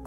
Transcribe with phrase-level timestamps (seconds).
[0.00, 0.06] Vi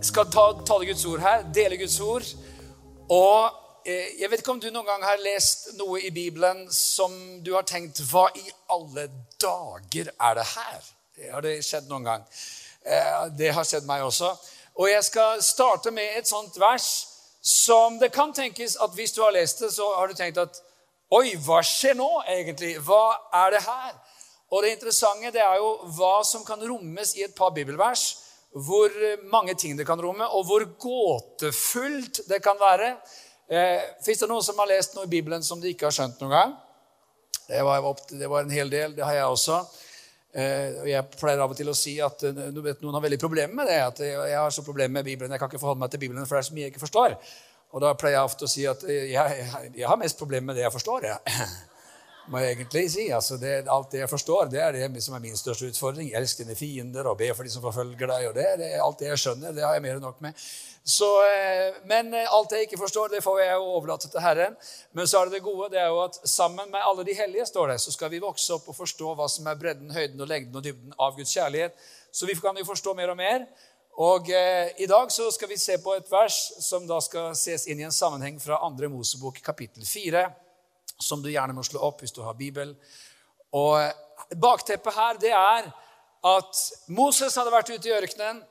[0.00, 2.22] skal ta, tale Guds ord her, dele Guds ord.
[3.10, 7.12] Og jeg vet ikke om du noen gang har lest noe i Bibelen som
[7.44, 10.86] du har tenkt Hva i alle dager er det her?
[11.14, 12.24] Det Har det skjedd noen gang?
[12.84, 14.30] Eh, det har skjedd meg også.
[14.80, 16.88] Og jeg skal starte med et sånt vers
[17.44, 20.62] som det kan tenkes at hvis du har lest det, så har du tenkt at
[21.14, 22.72] Oi, hva skjer nå, egentlig?
[22.82, 23.12] Hva
[23.44, 23.92] er det her?
[24.50, 28.06] Og det interessante det er jo hva som kan rommes i et par bibelvers.
[28.50, 28.90] Hvor
[29.30, 32.94] mange ting det kan romme, og hvor gåtefullt det kan være.
[33.48, 36.22] Eh, Fins det noen som har lest noe i Bibelen som de ikke har skjønt
[36.22, 36.54] noen gang?
[37.44, 38.94] Det var, det var en hel del.
[38.96, 39.58] Det har jeg også.
[40.34, 43.54] Eh, og Jeg pleier av og til å si at vet, noen har veldig problemer
[43.60, 43.80] med det.
[43.84, 46.36] at jeg har så problemer med Bibelen, jeg kan ikke forholde meg til Bibelen, for
[46.38, 47.18] det er så mye jeg ikke forstår.
[47.74, 50.52] Og da pleier jeg ofte å si at eh, jeg, jeg, jeg har mest problemer
[50.52, 51.10] med det jeg forstår.
[51.10, 51.46] Jeg.
[52.32, 53.08] Må jeg egentlig si.
[53.12, 56.12] Altså det, alt det jeg forstår, det er det som er min største utfordring.
[56.16, 58.28] Elsk dine fiender og be for de som forfølger deg.
[58.28, 60.46] og det, det, Alt det jeg skjønner, det har jeg mer enn nok med.
[60.84, 64.56] Så, eh, men eh, alt jeg ikke forstår, det får jeg jo overlate til Herren.
[64.92, 67.46] Men så er det det gode, det er jo at sammen med alle de hellige
[67.48, 70.28] står det, så skal vi vokse opp og forstå hva som er bredden, høyden og
[70.28, 71.76] lengden og dybden av Guds kjærlighet.
[72.12, 73.48] Så vi kan jo forstå mer og mer.
[74.04, 77.68] Og eh, I dag så skal vi se på et vers som da skal ses
[77.70, 78.90] inn i en sammenheng fra 2.
[78.92, 80.24] Mosebok kapittel 4
[81.00, 82.74] som du gjerne må slå opp hvis du har Bibel.
[83.54, 85.70] Og Bakteppet her det er
[86.24, 88.42] at Moses hadde vært ute i ørkenen.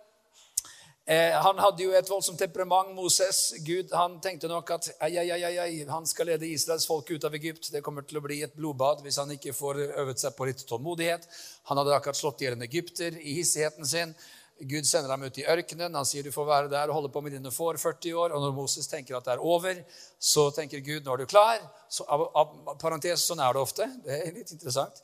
[1.06, 3.58] Eh, han hadde jo et voldsomt temperament, Moses.
[3.66, 7.36] Gud han tenkte nok at ei, ei, ei, han skal lede Israels folk ut av
[7.36, 7.74] Egypt.
[7.74, 10.64] Det kommer til å bli et blodbad hvis han ikke får øvet seg på litt
[10.70, 11.28] tålmodighet.
[11.68, 14.16] Han hadde akkurat slått i hjel en egypter i hissigheten sin.
[14.60, 15.96] Gud sender ham ut i ørkenen.
[15.98, 18.36] Han sier du får være der og holde på med dine får 40 år.
[18.36, 19.80] Og når Moses tenker at det er over,
[20.20, 21.62] så tenker Gud nå er du klar.
[21.90, 23.90] Så, av, av, parentes, sånn er det ofte.
[24.06, 25.02] Det er litt interessant.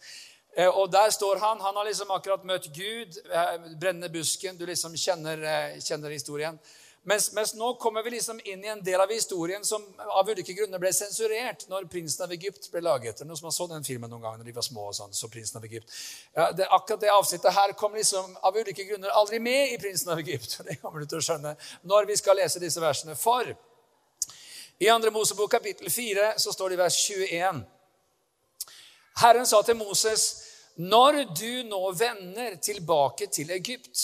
[0.56, 1.62] Eh, og der står han.
[1.66, 3.20] Han har liksom akkurat møtt Gud.
[3.26, 4.58] Eh, brennende busken.
[4.58, 6.60] Du liksom kjenner, eh, kjenner historien.
[7.04, 10.54] Mens, mens, nå kommer vi liksom inn i en del av historien som av ulike
[10.54, 13.22] grunner ble sensurert når 'Prinsen av Egypt' ble laget.
[13.24, 14.88] Noen som har så den filmen noen gang når de var små.
[14.88, 15.90] og sånn, så prinsen av Egypt.
[16.36, 20.12] Ja, det, akkurat det avsnittet her kom liksom av ulike grunner aldri med i 'Prinsen
[20.12, 20.60] av Egypt'.
[20.68, 23.16] Det kommer du til å skjønne når vi skal lese disse versene.
[23.16, 23.56] For
[24.80, 25.12] i 2.
[25.12, 27.66] Mosebok kapittel 4 så står det i vers 21
[29.20, 30.46] Herren sa til Moses,
[30.78, 33.98] 'Når du nå vender tilbake til Egypt,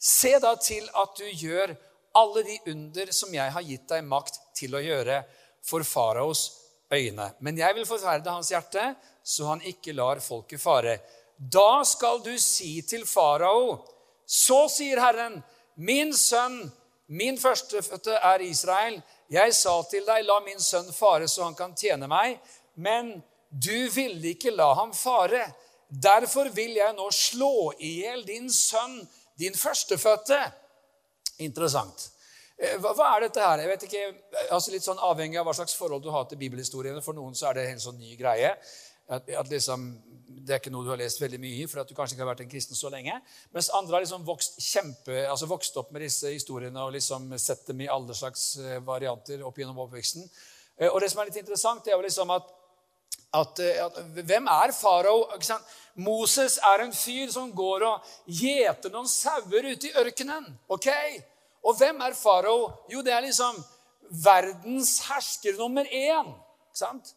[0.00, 1.76] se da til at du gjør
[2.16, 5.20] alle de under som jeg har gitt deg makt til å gjøre
[5.66, 6.46] for faraos
[6.92, 7.32] øyne.
[7.40, 10.98] Men jeg vil forferde hans hjerte, så han ikke lar folket fare.
[11.36, 13.82] Da skal du si til farao,
[14.26, 15.42] så sier Herren,
[15.76, 16.62] min sønn,
[17.06, 19.00] min førstefødte er Israel.
[19.30, 22.38] Jeg sa til deg, la min sønn fare så han kan tjene meg.
[22.74, 23.12] Men
[23.50, 25.44] du ville ikke la ham fare.
[25.88, 28.98] Derfor vil jeg nå slå i hjel din sønn,
[29.38, 30.40] din førstefødte.
[31.44, 32.10] Interessant.
[32.56, 33.60] Hva, hva, er dette her?
[33.60, 34.02] Jeg vet ikke,
[34.48, 37.02] altså Litt sånn avhengig av hva slags forhold du har til bibelhistoriene.
[37.04, 38.54] For noen så er det en sånn ny greie.
[39.06, 39.84] At, at liksom,
[40.26, 42.24] Det er ikke noe du har lest veldig mye i, for at du kanskje ikke
[42.24, 43.14] har vært en kristen så lenge.
[43.54, 47.66] Mens andre har liksom vokst, kjempe, altså vokst opp med disse historiene og liksom sett
[47.68, 50.26] dem i alle slags eh, varianter opp gjennom oppveksten.
[50.78, 52.50] Eh, og det som er litt interessant, det er jo liksom at,
[53.42, 55.26] at, eh, at Hvem er farao?
[55.96, 60.46] Moses er en fyr som går og gjeter noen sauer ute i ørkenen.
[60.68, 60.88] ok?
[61.64, 62.70] Og hvem er farao?
[62.92, 63.56] Jo, det er liksom
[64.22, 66.34] verdens hersker nummer én.
[66.72, 67.14] sant?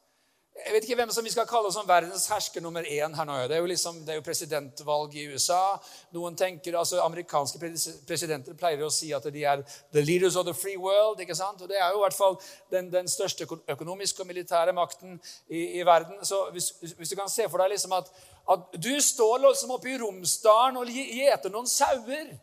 [0.65, 3.35] Jeg vet ikke hvem som vi skal kalle som verdens hersker nummer én her nå.
[3.47, 5.77] Det er jo, liksom, det er jo presidentvalg i USA.
[6.15, 7.61] Noen tenker, altså Amerikanske
[8.07, 9.63] presidenter pleier å si at de er
[9.95, 11.21] the leaders of the free world.
[11.23, 11.61] ikke sant?
[11.61, 12.37] Og Det er jo i hvert fall
[12.71, 15.15] den, den største økonomiske og militære makten
[15.47, 16.19] i, i verden.
[16.27, 18.11] Så hvis, hvis, du kan se for deg liksom at,
[18.51, 22.37] at du står liksom oppe i Romsdalen og gjeter noen sauer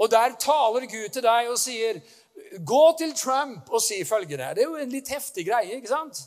[0.00, 2.00] og der taler Gud til deg og sier,
[2.64, 6.22] 'Gå til Trump og si følgende.' Det er jo en litt heftig greie, ikke sant?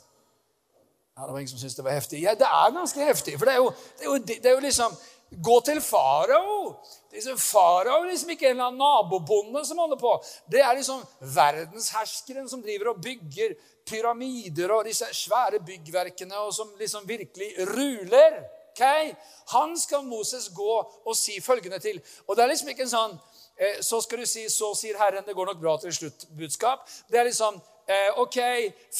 [1.17, 2.21] Ja, Det var ingen som syntes det var heftig.
[2.23, 3.37] Ja, det er ganske heftig.
[3.37, 4.95] For det er jo, det er jo, det er jo liksom
[5.33, 6.75] Gå til farao.
[7.11, 10.11] Liksom, farao er liksom ikke en eller annen nabobonde som holder på.
[10.51, 10.99] Det er liksom
[11.33, 13.55] verdensherskeren som driver og bygger
[13.89, 18.43] pyramider og disse svære byggverkene, og som liksom virkelig ruler.
[18.75, 19.15] Okay?
[19.55, 20.75] Han skal Moses gå
[21.05, 22.01] og si følgende til.
[22.27, 23.17] Og det er liksom ikke en sånn
[23.57, 25.25] Eh, så skal du si 'Så sier Herren'.
[25.25, 26.79] Det går nok bra til sluttbudskap.
[27.11, 28.37] Det er liksom eh, OK,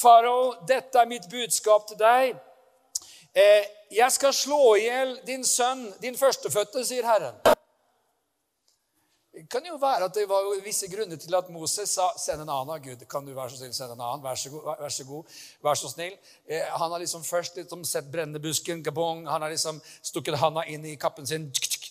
[0.00, 2.36] farao, dette er mitt budskap til deg.
[3.34, 7.34] Eh, 'Jeg skal slå i hjel din sønn, din førstefødte', sier Herren.
[9.34, 12.48] Det kan jo være at det var visse grunner til at Moses sa 'send en
[12.48, 12.74] annen'.
[12.74, 14.22] av Gud, kan du være så snill sende en annen?
[14.22, 15.24] Vær så god, vær så, god,
[15.62, 16.12] vær så snill.
[16.48, 19.26] Eh, han har liksom først liksom sett brennebusken, gabong.
[19.26, 21.50] Han har liksom stukket handa inn i kappen sin,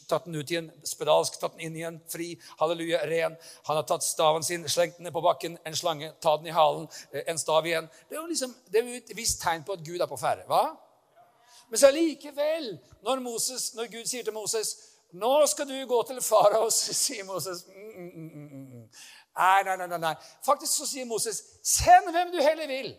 [0.09, 2.29] tatt den ut igjen, spedalsk, tatt den inn igjen, fri,
[2.59, 3.35] halleluja, ren.
[3.69, 6.55] Han har tatt staven sin, slengt den ned på bakken, en slange, ta den i
[6.55, 7.89] halen, eh, en stav igjen.
[8.09, 10.19] Det er jo liksom, det er jo et visst tegn på at Gud er på
[10.19, 10.47] ferde.
[10.47, 10.65] hva?
[11.69, 13.23] Men så likevel, når,
[13.75, 14.75] når Gud sier til Moses
[15.13, 17.65] nå skal du gå til farao, sier Moses.
[17.69, 18.85] Mm, mm, mm, mm, mm.
[19.37, 20.13] Nei, nei, nei, nei.
[20.45, 22.93] Faktisk så sier Moses, send hvem du heller vil.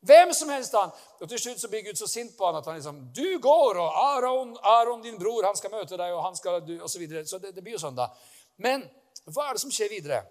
[0.00, 0.92] Hvem som helst han.
[1.20, 3.78] Og Til slutt så blir Gud så sint på han at han liksom Du går,
[3.78, 6.98] og Aron, Aron din bror, han skal møte deg, og han skal du, og Så,
[6.98, 7.26] videre.
[7.26, 8.08] så det, det blir jo sånn, da.
[8.56, 8.86] Men
[9.26, 10.22] hva er det som skjer videre?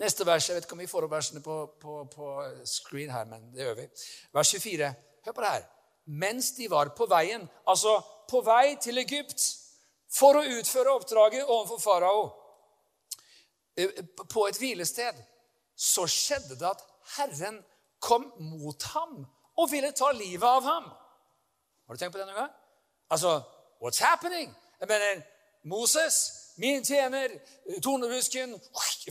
[0.00, 0.48] Neste vers.
[0.48, 2.30] Jeg vet ikke om vi får opp versene på, på, på
[2.66, 3.86] screen her, men det gjør vi.
[4.32, 4.90] Vers 24.
[5.26, 5.66] Hør på det her.
[6.06, 7.98] Mens de var på veien, altså
[8.30, 9.44] på vei til Egypt
[10.10, 12.22] for å utføre oppdraget overfor farao
[13.76, 15.20] eh, på et hvilested,
[15.76, 16.82] så skjedde det at
[17.16, 17.60] Herren
[18.00, 19.26] kom mot ham
[19.56, 20.90] og ville ta livet av ham.
[21.86, 22.52] Har du tenkt på det noen gang?
[23.10, 23.40] Altså,
[23.82, 24.56] what's happening?
[24.80, 25.22] Jeg mener,
[25.62, 26.14] Moses,
[26.56, 27.28] min tjener,
[27.82, 28.54] tornebusken,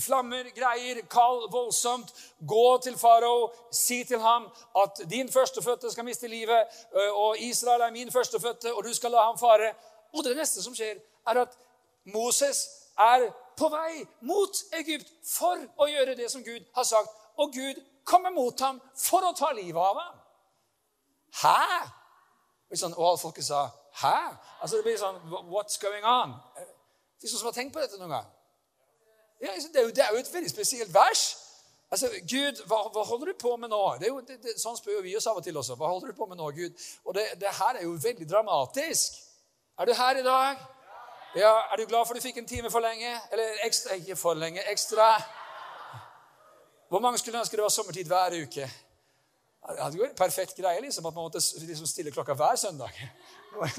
[0.02, 2.14] flammer, greier, kald, voldsomt.
[2.48, 4.48] Gå til farao, si til ham
[4.84, 6.82] at din førstefødte skal miste livet,
[7.14, 9.74] og Israel er min førstefødte, og du skal la ham fare.
[10.14, 10.98] Og det neste som skjer,
[11.28, 11.58] er at
[12.06, 12.66] Moses
[12.98, 17.12] er på vei mot Egypt for å gjøre det som Gud har sagt.
[17.38, 20.18] Og Gud kommer mot ham for å ta livet av ham.
[21.44, 21.62] Hæ?
[22.78, 23.70] Sånn, og alle folket sa
[24.02, 25.18] 'hæ?' Altså Det blir sånn
[25.50, 26.34] 'What's going on?'
[27.20, 28.28] Det er noen som har tenkt på dette noen gang?
[29.42, 31.38] Ja, det, er jo, det, er jo, et veldig spesielt vers.
[31.92, 33.80] Altså, Gud, hva, hva holder du på med nå?
[34.00, 35.76] Det er jo, det, sånn spør jo vi oss av og til også.
[35.80, 36.84] Hva holder du på med nå, Gud?
[37.06, 37.26] Og det,
[37.60, 39.16] her er jo veldig dramatisk.
[39.80, 40.62] Er du her i dag?
[41.36, 43.20] Ja, Er du glad for du fikk en time for lenge?
[43.32, 45.10] Eller ekstra Ikke for lenge, ekstra.
[46.90, 48.70] Hvor mange skulle ønske det var sommertid hver uke?
[49.70, 52.90] Det hadde jo en perfekt greie liksom, at man måtte liksom stille klokka hver søndag.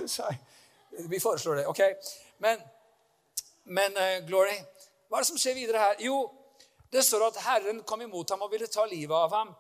[1.12, 1.66] Vi foreslår det.
[1.66, 1.80] ok?
[2.38, 2.60] Men,
[3.64, 4.56] men uh, Glory,
[5.08, 6.02] hva er det som skjer videre her?
[6.06, 6.30] Jo,
[6.92, 9.54] det står at Herren kom imot ham og ville ta livet av ham.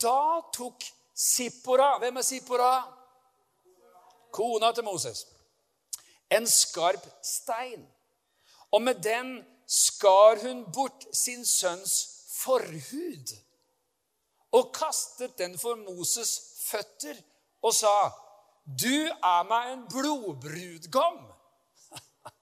[0.00, 0.84] Da tok
[1.18, 2.70] Sippora Hvem er Sippora?
[4.32, 5.24] Kona til Moses
[6.30, 7.86] en skarp stein.
[8.70, 13.36] Og med den skar hun bort sin sønns forhud
[14.56, 16.40] og kastet den for Moses'
[16.70, 17.16] føtter
[17.62, 18.10] og sa,
[18.66, 21.32] 'Du er meg en blodbrudgom.'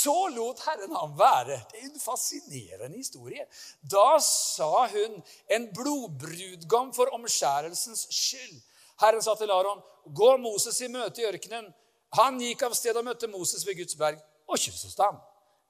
[0.00, 1.60] Så lot Herren ham være.
[1.70, 3.46] Det er en fascinerende historie.
[3.90, 8.62] Da sa hun, 'En blodbrudgom for omskjærelsens skyld.'
[9.00, 9.82] Herren sa til Aron,
[10.14, 11.74] 'Gå Moses i møte i ørkenen.'
[12.14, 14.92] Han gikk av sted og møtte Moses ved Guds berg og kysset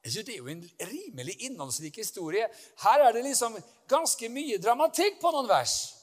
[0.05, 2.49] hos synes Det er jo en rimelig innholdsrik historie.
[2.83, 3.56] Her er det liksom
[3.89, 5.95] ganske mye dramatikk på noen vers.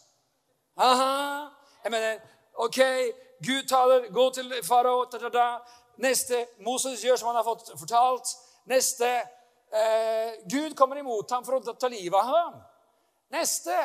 [0.77, 1.50] Aha.
[1.83, 2.19] Jeg mener,
[2.56, 2.80] OK,
[3.45, 5.06] Gud taler, gå til farao.
[6.01, 8.33] Neste Moses gjør som han har fått fortalt.
[8.65, 9.09] Neste
[9.74, 12.59] eh, Gud kommer imot ham for å ta livet av ham.
[13.31, 13.77] Neste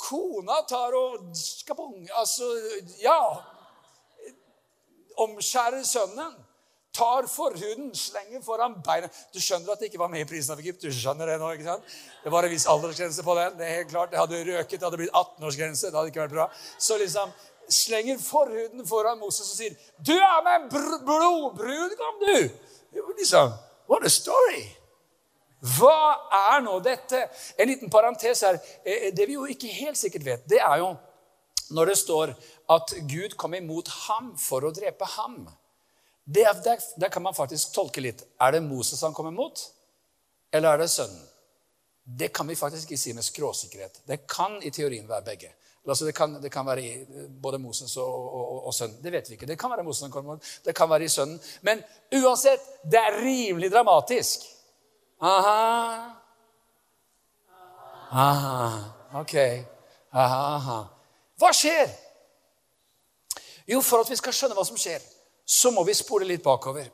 [0.00, 2.46] kona tar og skabong, Altså,
[3.02, 3.20] ja
[5.20, 6.34] omskjærer sønnen,
[6.94, 10.62] tar forhuden, slenger foran beina Du skjønner at det ikke var med i Prisen av
[10.62, 10.82] Egypt?
[10.82, 11.94] du skjønner Det nå, ikke sant?
[12.24, 13.56] Det var en viss aldersgrense på den.
[13.58, 14.10] Det er helt klart.
[14.10, 15.86] Det hadde røket, det hadde blitt 18-årsgrense.
[15.90, 16.48] Det hadde ikke vært bra.
[16.78, 17.32] Så liksom
[17.70, 20.68] slenger forhuden foran Moses og sier 'Du er med en
[21.06, 22.50] blodbrudgom, du!'
[23.18, 23.52] Liksom,
[23.88, 24.66] What a story!
[25.60, 27.28] Hva er nå dette?
[27.58, 28.58] En liten parentes her.
[28.86, 30.94] Eh, det vi jo ikke helt sikkert vet, det er jo
[31.70, 32.32] når det står
[32.70, 35.44] at Gud kom imot ham for å drepe ham.
[36.30, 38.22] Det, der, det kan man faktisk tolke litt.
[38.40, 39.62] Er det Moses han kommer mot,
[40.52, 41.26] eller er det sønnen?
[42.04, 44.00] Det kan vi faktisk ikke si med skråsikkerhet.
[44.06, 45.50] Det kan i teorien være begge.
[45.88, 47.06] Altså det, kan, det, kan, være
[47.42, 49.02] både Moses og, og, og, og, sønnen.
[49.02, 49.46] Det vet vi ikke.
[49.46, 50.50] Det kan være Moses som kommer mot.
[50.64, 51.40] Det kan være i sønnen.
[51.62, 51.82] Men
[52.14, 54.44] uansett, det er rimelig dramatisk.
[55.20, 56.10] Aha.
[58.10, 58.82] Aha.
[59.22, 59.34] Ok.
[60.12, 60.78] Aha, aha.
[61.38, 61.90] Hva skjer?
[63.70, 65.02] Jo, for at vi skal skjønne hva som skjer,
[65.50, 66.86] så må vi spole litt bakover.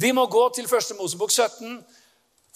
[0.00, 0.94] Vi må gå til 1.
[0.96, 1.74] Mosebok 17,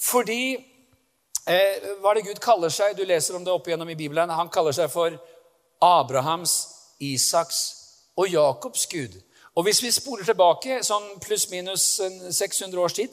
[0.01, 2.97] fordi eh, Hva er det Gud kaller seg?
[2.97, 4.33] Du leser om det opp igjennom i Bibelen.
[4.33, 5.19] Han kaller seg for
[5.85, 6.55] Abrahams,
[7.05, 7.61] Isaks
[8.17, 9.19] og Jakobs Gud.
[9.53, 11.85] Og hvis vi spoler tilbake sånn pluss-minus
[12.33, 13.13] 600 års tid,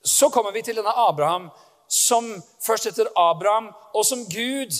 [0.00, 1.50] så kommer vi til denne Abraham
[1.88, 2.30] som
[2.64, 4.72] først heter Abraham, og som Gud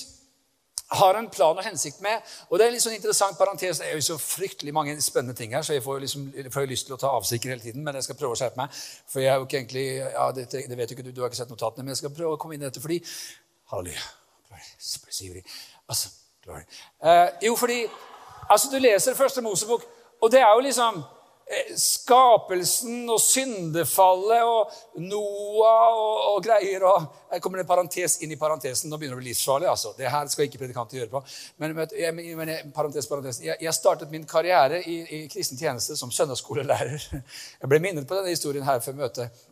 [0.90, 2.24] har en plan og hensikt med.
[2.48, 3.80] Og det er en litt sånn interessant parentes.
[3.82, 6.88] Det er jo så fryktelig mange spennende ting her, så jeg får, liksom, får lyst
[6.88, 7.84] til å ta avsikker hele tiden.
[7.84, 8.78] Men jeg skal prøve å skjerpe meg.
[9.12, 11.32] For jeg er jo ikke egentlig, ja, det, det vet jo ikke du, du har
[11.32, 13.02] ikke sett notatene, men jeg skal prøve å komme inn i dette fordi
[13.68, 14.06] Halleluja.
[15.88, 16.08] Altså,
[16.44, 16.64] glory.
[17.04, 17.82] Eh, jo, fordi
[18.48, 19.84] altså, du leser første Mosebok,
[20.22, 21.02] og det er jo liksom
[21.76, 26.84] skapelsen og syndefallet og Noah og, og, greier.
[26.84, 28.90] og Jeg kommer en parentes inn i parentesen.
[28.90, 29.68] Nå begynner det å bli livsfarlig.
[29.70, 29.94] altså.
[29.96, 31.22] Det her skal ikke predikanter gjøre på.
[31.62, 33.40] Men, men, men parentes, parentes.
[33.44, 37.08] Jeg, jeg, startet min karriere i, i kristen tjeneste som søndagsskolelærer.
[37.62, 39.46] Jeg ble minnet på denne historien her før møtet.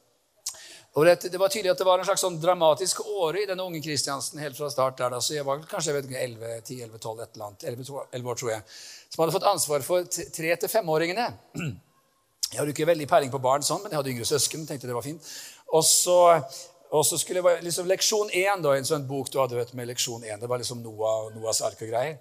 [0.96, 3.64] Og det, det, var tydelig at det var en slags sånn dramatisk åre i denne
[3.68, 4.96] unge Kristiansen helt fra start.
[4.96, 5.12] der.
[5.12, 5.20] Da.
[5.20, 8.06] Så jeg var kanskje jeg vet ikke, 11, 10, 11, 12, et eller annet, 11,
[8.16, 8.62] 11 år, tror jeg.
[9.12, 11.28] Som hadde fått ansvar for tre- til femåringene.
[12.56, 14.62] Jeg hadde ikke veldig peiling på barn, sånn, men jeg hadde yngre søsken.
[14.64, 15.26] tenkte det var fint.
[15.76, 16.16] Og så,
[16.88, 19.90] og så skulle jeg, liksom, Leksjon 1, da, en sånn bok du hadde vet, med
[19.90, 22.16] leksjon 1, det var liksom Noah, Noahs ark og greier.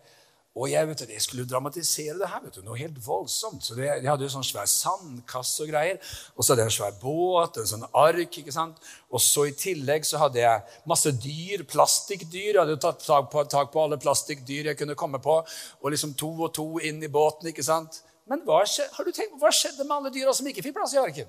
[0.55, 2.43] Og jeg, vet du, jeg skulle dramatisere det her.
[2.43, 3.63] vet du, Noe helt voldsomt.
[3.63, 5.99] Så det, Jeg hadde jo sånn svær sandkasse og greier.
[6.35, 8.37] Og så hadde jeg en svær båt, en sånn ark.
[8.39, 8.79] ikke sant?
[9.11, 12.53] Og så i tillegg så hadde jeg masse dyr, plastikkdyr.
[12.53, 15.41] Jeg hadde jo tatt tak på, tak på alle plastikkdyr jeg kunne komme på.
[15.81, 17.51] Og liksom to og to inn i båten.
[17.51, 17.99] ikke sant?
[18.25, 21.01] Men hva, har du tenkt, hva skjedde med alle dyra som ikke fikk plass i
[21.01, 21.27] arken?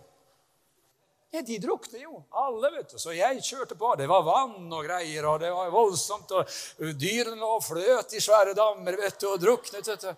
[1.35, 2.71] Ja, De drukner jo, alle.
[2.79, 2.99] vet du.
[3.03, 3.91] Så jeg kjørte på.
[3.99, 6.31] Det var vann og greier, og det var voldsomt.
[6.33, 9.89] og Dyrene og fløt i svære dammer vet du, og druknet.
[9.91, 10.15] vet du.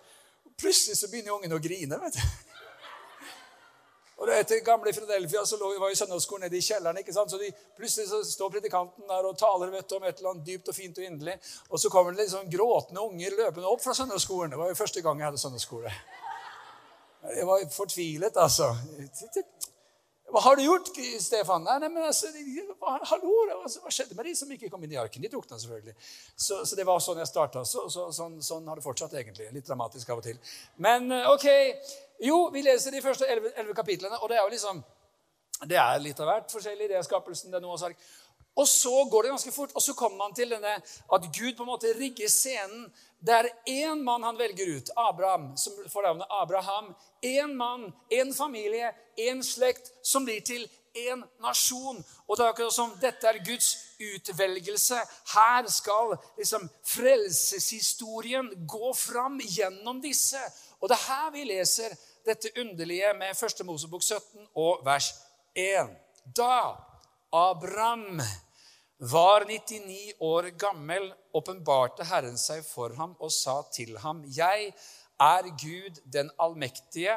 [0.59, 1.99] Plutselig så begynner ungen å grine.
[2.05, 2.45] vet du.
[4.19, 6.97] Og Etter gamle Philadelphia så lå, var jo søndagsskolen nede i kjelleren.
[6.99, 7.31] ikke sant?
[7.31, 10.45] Så de, Plutselig så står predikanten der og taler vet du, om et eller annet
[10.47, 11.37] dypt og fint og inderlig.
[11.71, 14.51] Og så kommer det litt sånn gråtende unger løpende opp fra søndagsskolen.
[14.51, 15.93] Det var jo første gang jeg hadde søndagsskole.
[17.23, 18.73] Jeg var fortvilet, altså.
[20.29, 21.63] Hva har du gjort, Stefan?
[21.65, 22.29] Nei, nei men altså,
[23.09, 25.23] Hallo, hva skjedde med de som ikke kom inn i arken?
[25.23, 25.95] De drukna selvfølgelig.
[26.35, 27.65] Så, så, det var sånn jeg starta.
[27.65, 29.49] Så, så, sånn, sånn, har det fortsatt, egentlig.
[29.55, 30.37] Litt dramatisk av og til.
[30.85, 31.47] Men eh, ok.
[32.29, 34.81] Jo, vi leser de første elleve kapitlene, og det er jo liksom
[35.69, 36.87] Det er litt av hvert forskjellig.
[36.91, 37.99] Det er skapelsen, det er Noahs ark.
[38.59, 40.73] Og så går det ganske fort, og så kommer man til denne
[41.15, 42.89] at Gud på en måte rigger scenen
[43.19, 46.95] det er én mann han velger ut, Abraham, som får navnet Abraham.
[47.21, 50.63] Én mann, én familie, én slekt, som blir til
[50.95, 51.99] én nasjon.
[52.27, 55.01] Og det er akkurat som dette er Guds utvelgelse.
[55.35, 60.39] Her skal liksom frelseshistorien gå fram gjennom disse.
[60.79, 63.65] Og det er her vi leser dette underlige med 1.
[63.65, 65.11] Mosebok 17 og vers
[65.55, 65.91] 1.
[66.37, 66.75] Da
[67.35, 68.21] Abraham
[68.99, 74.73] var 99 år gammel, åpenbarte Herren seg for ham og sa til ham, 'Jeg
[75.19, 77.15] er Gud den allmektige.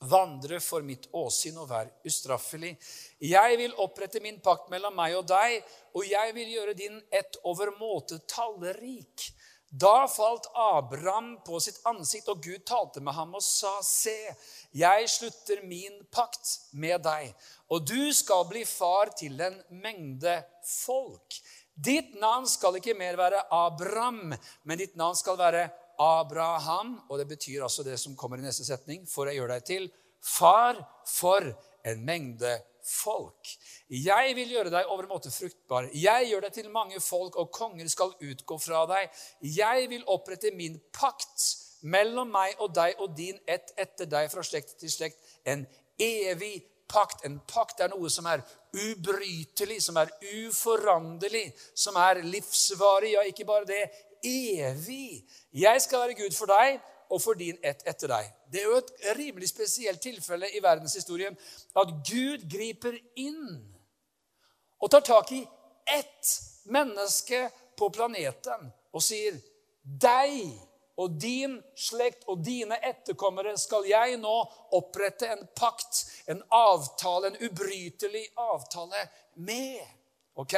[0.00, 2.76] Vandre for mitt åsyn og vær ustraffelig.'
[3.20, 5.62] 'Jeg vil opprette min pakt mellom meg og deg,
[5.94, 9.35] og jeg vil gjøre din ett overmåte tallrik.'
[9.70, 14.36] Da falt Abraham på sitt ansikt, og Gud talte med ham og sa, 'Se,
[14.72, 17.34] jeg slutter min pakt med deg.'
[17.68, 21.34] og du skal bli far til en mengde folk.
[21.74, 25.66] Ditt navn skal ikke mer være Abraham, men ditt navn skal være
[25.98, 27.00] Abraham.
[27.10, 29.90] Og det betyr altså det som kommer i neste setning, for jeg gjør deg til
[30.22, 31.42] far for
[31.84, 32.72] en mengde folk.
[33.90, 35.88] Jeg vil gjøre deg overmåte fruktbar.
[35.94, 39.10] Jeg gjør deg til mange folk, og konger skal utgå fra deg.
[39.42, 41.46] Jeg vil opprette min pakt
[41.86, 45.20] mellom meg og deg og din ett etter deg fra slekt til slekt.
[45.44, 45.66] En
[45.98, 47.24] evig pakt.
[47.26, 48.44] En pakt er noe som er
[48.76, 50.10] ubrytelig, som er
[50.46, 53.14] uforanderlig, som er livsvarig.
[53.16, 53.84] Ja, ikke bare det
[54.26, 55.24] evig.
[55.52, 58.30] Jeg skal være Gud for deg og for din ett etter deg.
[58.50, 61.36] Det er jo et rimelig spesielt tilfelle i verdenshistorien
[61.76, 63.58] at Gud griper inn
[64.80, 65.42] og tar tak i
[65.96, 66.32] ett
[66.70, 67.46] menneske
[67.78, 69.38] på planeten og sier
[69.82, 70.40] deg
[70.96, 74.34] og din slekt og dine etterkommere skal jeg nå
[74.76, 79.02] opprette en pakt, en avtale, en ubrytelig avtale
[79.34, 79.82] med.
[80.40, 80.56] Ok?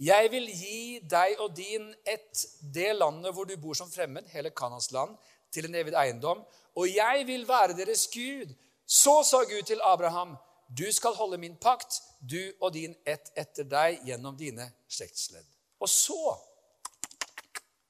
[0.00, 4.52] Jeg vil gi deg og din ett det landet hvor du bor som fremmed, hele
[4.56, 5.12] Kanas land,
[5.52, 6.40] til en evig eiendom.
[6.78, 8.54] Og jeg vil være deres Gud.
[8.86, 10.38] Så sa Gud til Abraham,
[10.70, 15.46] du skal holde min pakt, du og din ett etter deg, gjennom dine slektsledd.
[15.80, 16.38] Og så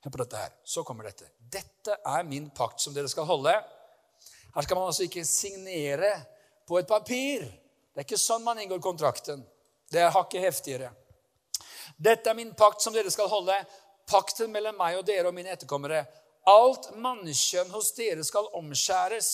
[0.01, 0.53] Hør på dette her.
[0.65, 1.27] Så kommer dette.
[1.37, 3.53] Dette er min pakt som dere skal holde.
[4.55, 6.15] Her skal man altså ikke signere
[6.65, 7.45] på et papir.
[7.45, 9.43] Det er ikke sånn man inngår kontrakten.
[9.93, 10.89] Det er hakket heftigere.
[12.01, 13.57] Dette er min pakt som dere skal holde.
[14.09, 16.07] Pakten mellom meg og dere og mine etterkommere.
[16.49, 19.29] Alt mannkjønn hos dere skal omskjæres.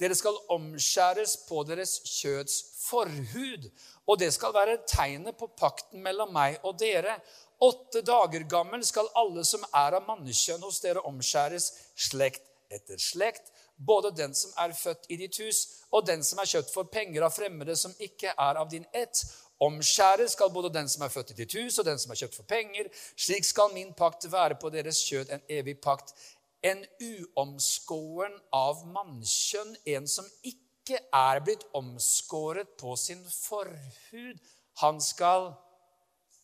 [0.00, 3.66] Dere skal omskjæres på deres kjøds forhud.
[4.06, 7.18] Og det skal være tegnet på pakten mellom meg og dere.
[7.62, 11.68] Åtte dager gammel skal alle som er av mannekjønn hos dere, omskjæres
[12.08, 13.52] slekt etter slekt.
[13.76, 17.26] Både den som er født i ditt hus, og den som er kjøpt for penger
[17.26, 19.22] av fremmede som ikke er av din ett.
[19.62, 22.38] Omskjæres skal både den som er født i ditt hus, og den som er kjøpt
[22.40, 22.88] for penger.
[23.14, 26.14] Slik skal min pakt være på deres kjød, en evig pakt.
[26.62, 34.38] En uomskåren av mannkjønn, en som ikke er blitt omskåret på sin forhud,
[34.82, 35.52] han skal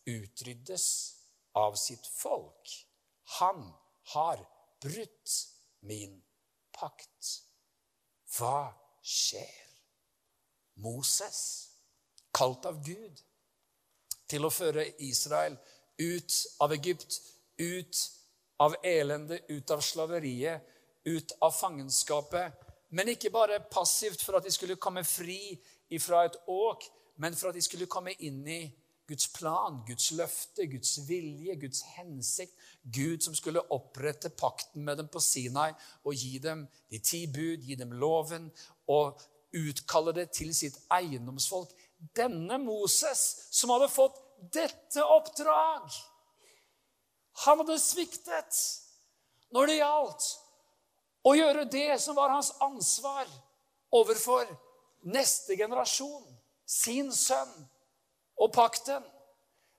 [0.07, 0.85] utryddes
[1.59, 2.75] av sitt folk.
[3.39, 3.63] Han
[4.13, 4.43] har
[4.83, 5.35] brutt
[5.81, 6.21] min
[6.75, 7.33] pakt.
[8.37, 8.69] Hva
[9.03, 9.65] skjer?
[10.79, 11.68] Moses,
[12.35, 13.21] kalt av Gud
[14.29, 15.57] til å føre Israel
[15.99, 17.19] ut av Egypt,
[17.57, 18.01] ut
[18.59, 20.63] av elende, ut av slaveriet,
[21.05, 22.67] ut av fangenskapet.
[22.89, 25.57] Men ikke bare passivt for at de skulle komme fri
[25.93, 26.85] ifra et åk,
[27.19, 28.61] men for at de skulle komme inn i
[29.09, 32.53] Guds plan, Guds løfte, Guds vilje, Guds hensikt.
[32.83, 35.71] Gud som skulle opprette pakten med dem på Sinai
[36.03, 38.51] og gi dem de ti bud, gi dem loven
[38.93, 39.17] og
[39.57, 41.73] utkalle det til sitt eiendomsfolk.
[42.15, 44.19] Denne Moses, som hadde fått
[44.53, 45.89] dette oppdrag
[47.43, 48.59] Han hadde sviktet
[49.51, 50.27] når det gjaldt
[51.27, 53.27] å gjøre det som var hans ansvar
[53.91, 54.47] overfor
[55.01, 56.23] neste generasjon,
[56.65, 57.51] sin sønn
[58.39, 59.03] og pakten.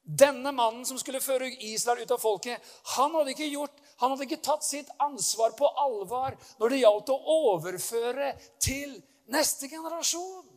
[0.03, 2.59] Denne mannen som skulle føre Israel ut av folket,
[2.97, 7.12] han hadde ikke gjort, han hadde ikke tatt sitt ansvar på alvor når det gjaldt
[7.15, 8.97] å overføre til
[9.31, 10.50] neste generasjon.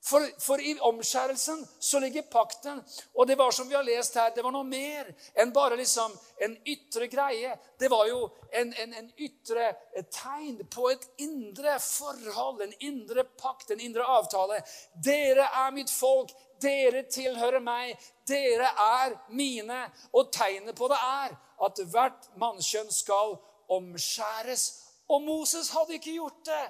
[0.00, 2.82] For, for, i omskjærelsen så ligger pakten.
[3.14, 6.14] Og det var som vi har lest her, det var noe mer enn bare liksom
[6.44, 7.56] en ytre greie.
[7.78, 8.20] Det var jo
[8.52, 9.72] en, en, en ytre
[10.14, 14.62] tegn på et indre forhold, en indre pakt, en indre avtale.
[14.94, 19.82] Dere er mitt folk, dere tilhører meg, dere er mine.
[20.14, 21.36] Og tegnet på det er
[21.66, 23.36] at hvert mannskjønn skal
[23.68, 24.68] omskjæres.
[25.10, 26.66] Og Moses hadde ikke gjort det.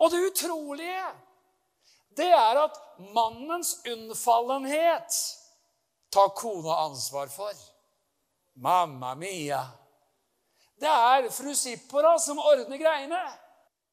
[0.00, 1.02] Og det utrolige,
[2.16, 2.78] det er at
[3.14, 5.18] mannens unnfallenhet
[6.12, 7.52] tar kona ansvar for.
[8.60, 9.62] Mamma mia.
[10.80, 13.20] Det er fru Sippora som ordner greiene.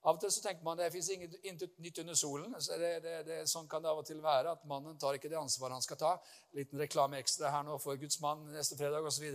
[0.08, 2.54] Av og til så tenker man det fins intet nytt under solen.
[2.64, 4.54] så det, det, det, Sånn kan det av og til være.
[4.56, 6.12] At mannen tar ikke det ansvaret han skal ta.
[6.56, 9.26] Liten reklame ekstra her nå for Guds mann neste fredag osv.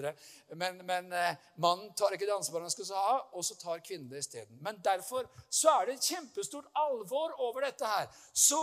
[0.56, 4.08] Men, men eh, mannen tar ikke det ansvaret han skal ha, og så tar kvinnen
[4.08, 4.56] det isteden.
[4.64, 8.08] Men derfor så er det et kjempestort alvor over dette her.
[8.32, 8.62] Så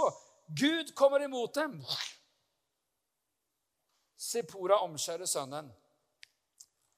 [0.50, 1.78] Gud kommer imot dem.
[4.20, 5.70] Sipora omskjærer sønnen,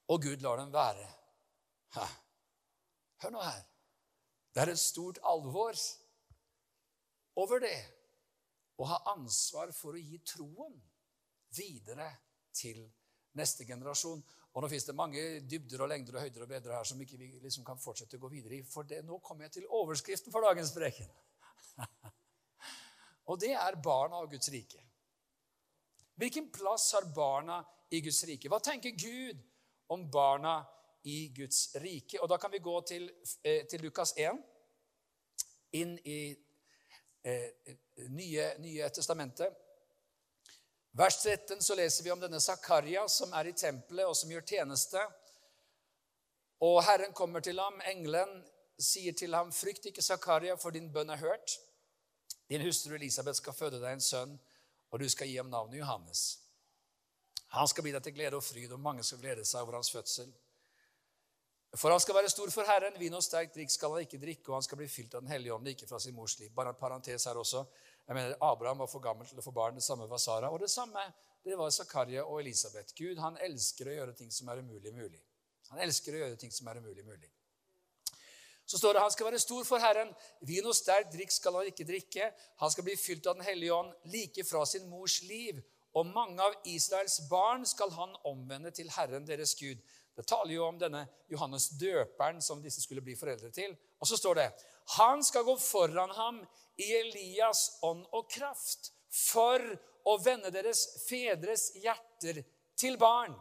[0.08, 1.04] og Gud lar dem være.
[3.20, 3.60] Hør nå her.
[4.52, 5.76] Det er et stort alvor
[7.40, 7.76] over det
[8.76, 10.74] å ha ansvar for å gi troen
[11.56, 12.08] videre
[12.52, 12.82] til
[13.38, 14.20] neste generasjon.
[14.52, 17.16] Og Nå fins det mange dybder og lengder og høyder og bedre her som ikke
[17.16, 18.64] vi liksom kan fortsette å gå videre i.
[18.68, 21.08] For det, nå kommer jeg til overskriften for dagens preken.
[23.32, 24.82] og det er barna av Guds rike.
[26.20, 28.52] Hvilken plass har barna i Guds rike?
[28.52, 29.40] Hva tenker Gud
[29.92, 30.58] om barna
[31.02, 32.20] i Guds rike.
[32.20, 33.10] Og Da kan vi gå til,
[33.44, 34.38] eh, til Lukas 1,
[35.72, 36.36] inn i
[37.24, 37.50] eh,
[38.08, 39.54] nye, nye, testamentet.
[40.92, 44.44] Vers 13 så leser vi om denne Zakaria som er i tempelet, og som gjør
[44.46, 45.00] tjeneste.
[46.60, 47.80] Og Herren kommer til ham.
[47.88, 48.42] Engelen
[48.78, 51.58] sier til ham, 'Frykt ikke, Zakaria, for din bønn er hørt.'
[52.48, 54.40] 'Din hustru Elisabeth skal føde deg en sønn,
[54.90, 56.38] og du skal gi ham navnet Johannes.'
[57.48, 59.90] 'Han skal bli deg til glede og fryd, og mange skal glede seg over hans
[59.90, 60.34] fødsel.'
[61.72, 62.96] For han skal være stor for Herren.
[63.00, 65.32] Vin og sterkt drikk skal han ikke drikke, og han skal bli fylt av Den
[65.32, 66.50] hellige ånd, ikke fra sin mors liv.
[66.52, 67.64] Bare en parentes her også.
[68.06, 69.78] Jeg mener, Abraham var for gammel til å få barn.
[69.78, 70.50] Det samme var Sara.
[70.52, 71.06] Og det samme
[71.44, 72.92] det var Zakaria og Elisabeth.
[72.98, 75.22] Gud han elsker å gjøre ting som er umulig mulig.
[75.72, 77.30] Han elsker å gjøre ting som er umulig mulig.
[78.68, 80.12] Så står det han skal være stor for Herren.
[80.46, 82.28] Vin og sterk drikk skal han ikke drikke.
[82.60, 85.58] Han skal bli fylt av Den hellige ånd like fra sin mors liv.
[85.96, 89.80] Og mange av Israels barn skal han omvende til Herren deres Gud.
[90.16, 93.72] Det taler jo om denne Johannes døperen som disse skulle bli foreldre til.
[94.00, 94.48] Og så står det
[94.98, 96.42] han skal gå foran ham
[96.76, 99.62] i Elias ånd og kraft for
[100.08, 102.42] å vende deres fedres hjerter
[102.78, 103.34] til barn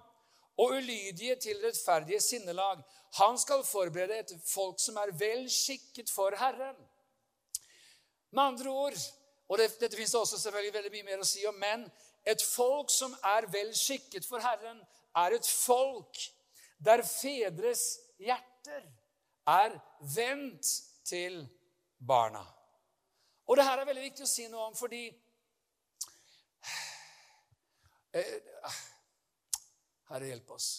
[0.62, 2.84] og ulydige til rettferdige sinnelag.
[3.20, 6.78] Han skal forberede et folk som er vel skikket for Herren.
[8.32, 9.00] Med andre ord,
[9.50, 11.84] og det, dette fins det også selvfølgelig veldig mye mer å si om, men
[12.24, 14.80] et folk som er vel skikket for Herren,
[15.18, 16.22] er et folk
[16.86, 18.86] der fedres hjerter
[19.48, 19.76] er
[20.16, 20.68] vendt
[21.06, 21.44] til
[22.08, 22.44] barna.
[23.46, 25.04] Og det her er veldig viktig å si noe om, fordi
[28.18, 28.78] eh,
[30.12, 30.70] Herre, hjelp oss.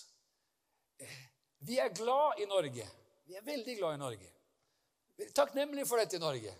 [1.63, 2.87] Vi er glad i Norge.
[3.27, 4.31] Vi er veldig glad i Norge.
[5.35, 6.55] Takknemlige for dette i Norge.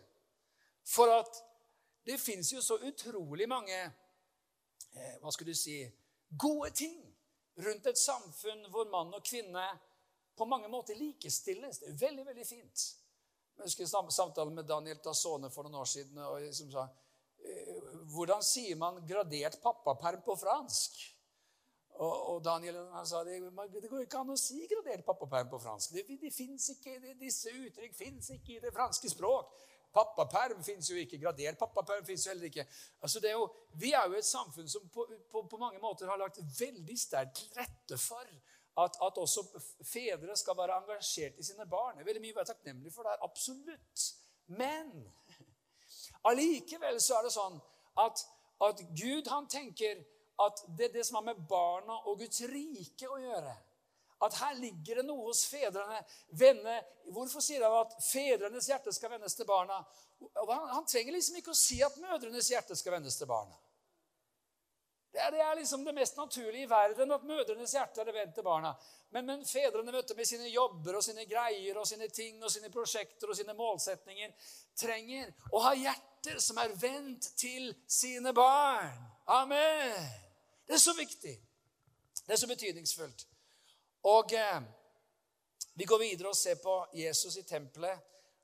[0.87, 1.43] For at
[2.07, 5.81] det fins jo så utrolig mange eh, hva skal du si,
[6.39, 7.12] gode ting
[7.57, 9.65] rundt et samfunn hvor mann og kvinne
[10.37, 11.79] på mange måter likestilles.
[11.83, 12.85] Det er veldig, veldig fint.
[13.57, 16.19] Jeg husker samtalen med Daniel Tassone for noen år siden.
[16.19, 16.89] og som sa,
[17.45, 17.75] eh,
[18.15, 21.03] Hvordan sier man gradert pappaperm på fransk?
[21.93, 23.37] Og, og Daniel han sa det,
[23.83, 25.93] det går ikke an å si gradert pappaperm på fransk.
[25.93, 29.53] Det, det ikke, det, disse uttrykk fins ikke i det franske språk.
[29.93, 31.21] Pappaperm fins jo ikke.
[31.21, 32.65] Gradert pappaperm fins jo heller ikke.
[33.03, 33.49] Altså er jo,
[33.81, 37.37] vi er jo et samfunn som på, på, på mange måter har lagt veldig sterkt
[37.43, 38.25] til rette for
[38.81, 39.45] at, at, også
[39.85, 41.97] fedre skal være engasjert i sine barn.
[41.97, 43.19] Det er veldig mye å være takknemlig for det.
[43.27, 44.07] Absolutt.
[44.57, 44.95] Men
[46.29, 47.61] allikevel så er det sånn
[48.01, 48.25] at,
[48.65, 50.01] at Gud han tenker
[50.41, 53.53] at det er det som har med barna og Guds rike å gjøre.
[54.23, 55.99] At her ligger det noe hos fedrene.
[56.39, 56.79] Venne,
[57.11, 59.81] hvorfor sier han at fedrenes hjerte skal vendes til barna?
[60.23, 63.59] Han, han, trenger liksom ikke å si at mødrenes hjerte skal vendes til barna.
[65.13, 68.35] Det er, det er liksom det mest naturlige i verden at mødrenes hjerte er vendt
[68.39, 68.71] til barna.
[69.13, 72.71] Men, men fedrene du, med sine jobber og sine greier og sine ting og sine
[72.73, 74.33] prosjekter og sine målsetninger
[74.79, 78.95] trenger å ha hjerter som er vendt til sine barn.
[79.37, 80.01] Amen.
[80.65, 81.37] Det er så viktig.
[82.23, 83.27] Det er så betydningsfullt.
[84.03, 84.63] Og eh,
[85.75, 87.99] Vi går videre og ser på Jesus i tempelet.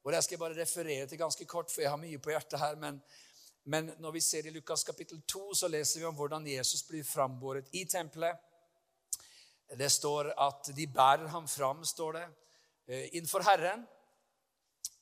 [0.04, 2.58] og Det skal jeg bare referere til ganske kort, for jeg har mye på hjertet
[2.58, 2.76] her.
[2.76, 3.02] Men,
[3.64, 7.04] men når vi ser i Lukas kapittel 2, så leser vi om hvordan Jesus blir
[7.04, 8.38] frambåret i tempelet.
[9.76, 12.26] Det står at de bærer ham fram, står det,
[12.86, 13.86] eh, innenfor Herren.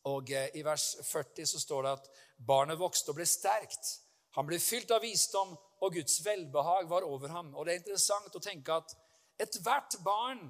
[0.09, 4.01] Og eh, i vers 40 så står det at barnet vokste og ble sterkt.
[4.40, 7.55] Han ble fylt av visdom, og Guds velbehag var over ham.
[7.55, 8.97] Og det er interessant å tenke at
[9.38, 10.42] ethvert barn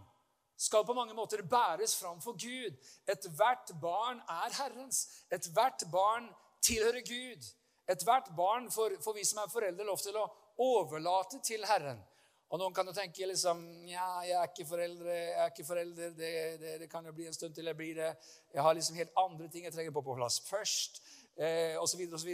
[0.56, 2.76] skal på mange måter bæres fram for Gud.
[3.08, 5.06] Ethvert barn er Herrens.
[5.32, 6.28] Ethvert barn
[6.62, 7.48] tilhører Gud.
[7.88, 10.26] Ethvert barn får, får vi som er foreldre, lov til å
[10.58, 12.00] overlate til Herren.
[12.46, 16.12] Og Noen kan jo tenke liksom ja, jeg er ikke foreldre, jeg er ikke forelder,
[16.14, 18.12] det, det, det, kan jo bli en stund til jeg blir det.
[18.54, 21.00] Jeg har liksom helt andre ting jeg trenger på på plass først
[21.36, 22.04] eh, osv.
[22.14, 22.30] osv.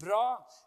[0.00, 0.24] Bra,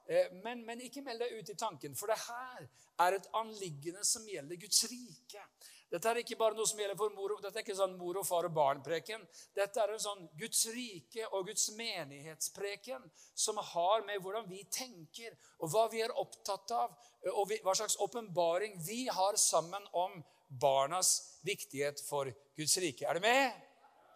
[0.09, 2.65] eh, men, men, ikke meld deg ut i tanken, for det her
[3.05, 5.45] er et anliggende som gjelder Guds rike.
[5.89, 8.25] Dette er ikke bare noe som gjelder for mor, dette er ikke sånn mor og
[8.27, 9.23] far og barn-preken.
[9.57, 15.33] Dette er en sånn Guds rike og Guds menighetspreken som har med hvordan vi tenker,
[15.57, 16.93] og hva vi er opptatt av,
[17.33, 23.07] og hva slags åpenbaring vi har sammen om barnas viktighet for Guds rike.
[23.09, 23.57] Er du med?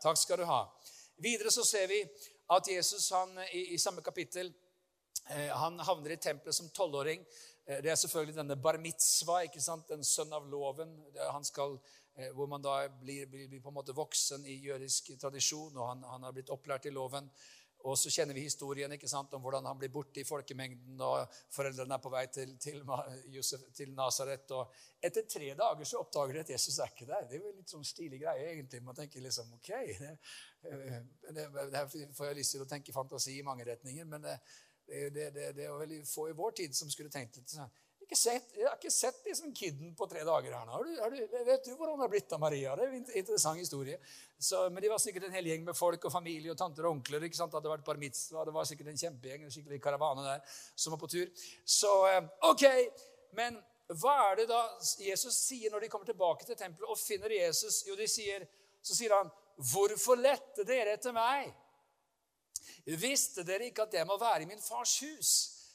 [0.03, 0.67] Takk skal du ha.
[1.21, 2.03] Videre så ser vi
[2.53, 4.49] at Jesus han, i, i samme kapittel
[5.29, 7.23] eh, han havner i tempelet som tolvåring.
[7.65, 9.87] Eh, det er selvfølgelig denne bar mitzvah, ikke sant?
[9.89, 10.93] den sønn av loven.
[11.31, 11.77] Han skal,
[12.15, 16.07] eh, hvor man da blir, blir, på en måte voksen i jødisk tradisjon, og han,
[16.11, 17.31] han har blitt opplært i loven.
[17.83, 21.33] Og så kjenner vi historien ikke sant, om hvordan han blir borte i folkemengden, og
[21.51, 22.79] foreldrene er på vei til, til,
[23.75, 24.53] til Nasaret.
[24.55, 27.27] Og etter tre dager så oppdager de at Jesus er ikke der.
[27.27, 28.79] Det er jo litt sånn stilig greie, egentlig.
[28.87, 30.13] Man tenker liksom ok, det,
[31.35, 31.83] det, det
[32.15, 34.37] får jeg lyst til å tenke fantasi i mange retninger, men det,
[34.87, 37.71] det, det, det er veldig få i vår tid som skulle tenkt det sånn
[38.13, 40.75] ikke sett, jeg har ikke sett liksom kidden på tre dager her nå.
[40.75, 42.75] Har du, har du, vet du hvordan det har blitt av Maria?
[42.77, 43.97] Det er en interessant historie.
[44.37, 46.97] Så, men de var sikkert en hel gjeng med folk og familie og tanter og
[46.97, 47.25] onkler.
[47.25, 47.53] ikke sant?
[47.53, 50.93] Det hadde vært bar mitzvah, det var sikkert en kjempegjeng en skikkelig karavane der som
[50.93, 51.47] var på tur.
[51.65, 52.65] Så eh, ok,
[53.39, 53.57] men
[54.01, 54.61] hva er det da
[55.01, 57.81] Jesus sier når de kommer tilbake til tempelet og finner Jesus?
[57.87, 58.45] Jo, de sier,
[58.83, 61.53] så sier han, 'Hvorfor lette dere etter meg?'
[62.85, 65.33] Visste dere ikke at jeg må være i min fars hus?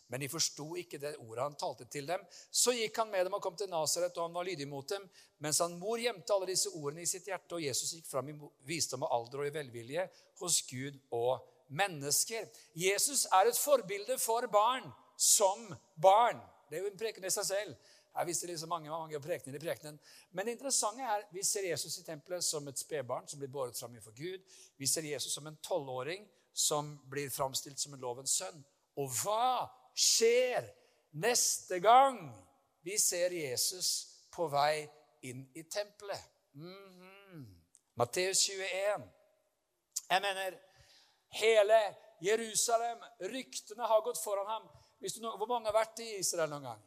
[0.09, 2.23] Men de forsto ikke det ordet han talte til dem.
[2.51, 5.05] Så gikk han med dem og kom til Nasaret, og han var lydig mot dem.
[5.45, 8.37] Mens han mor gjemte alle disse ordene i sitt hjerte, og Jesus gikk fram i
[8.69, 10.07] visdom og alder og i velvilje
[10.41, 12.49] hos Gud og mennesker.
[12.73, 15.69] Jesus er et forbilde for barn som
[16.01, 16.41] barn.
[16.71, 17.77] Det er jo en preken i seg selv.
[18.19, 20.01] Jeg visste liksom mange, mange prekener i prekenen.
[20.33, 23.79] Men det interessante er vi ser Jesus i tempelet som et spedbarn som blir båret
[23.79, 24.41] fram for Gud.
[24.81, 26.25] Vi ser Jesus som en tolvåring
[26.59, 28.59] som blir framstilt som en lovens sønn.
[28.99, 30.67] Og hva skjer
[31.15, 32.19] neste gang
[32.83, 33.91] vi ser Jesus
[34.35, 34.89] på vei
[35.29, 36.21] inn i tempelet.
[36.55, 37.47] Mm -hmm.
[37.95, 39.11] Matteus 21.
[40.11, 40.59] Jeg mener,
[41.31, 44.69] hele Jerusalem, ryktene har gått foran ham.
[45.01, 46.83] Du, hvor mange har vært i Israel noen gang?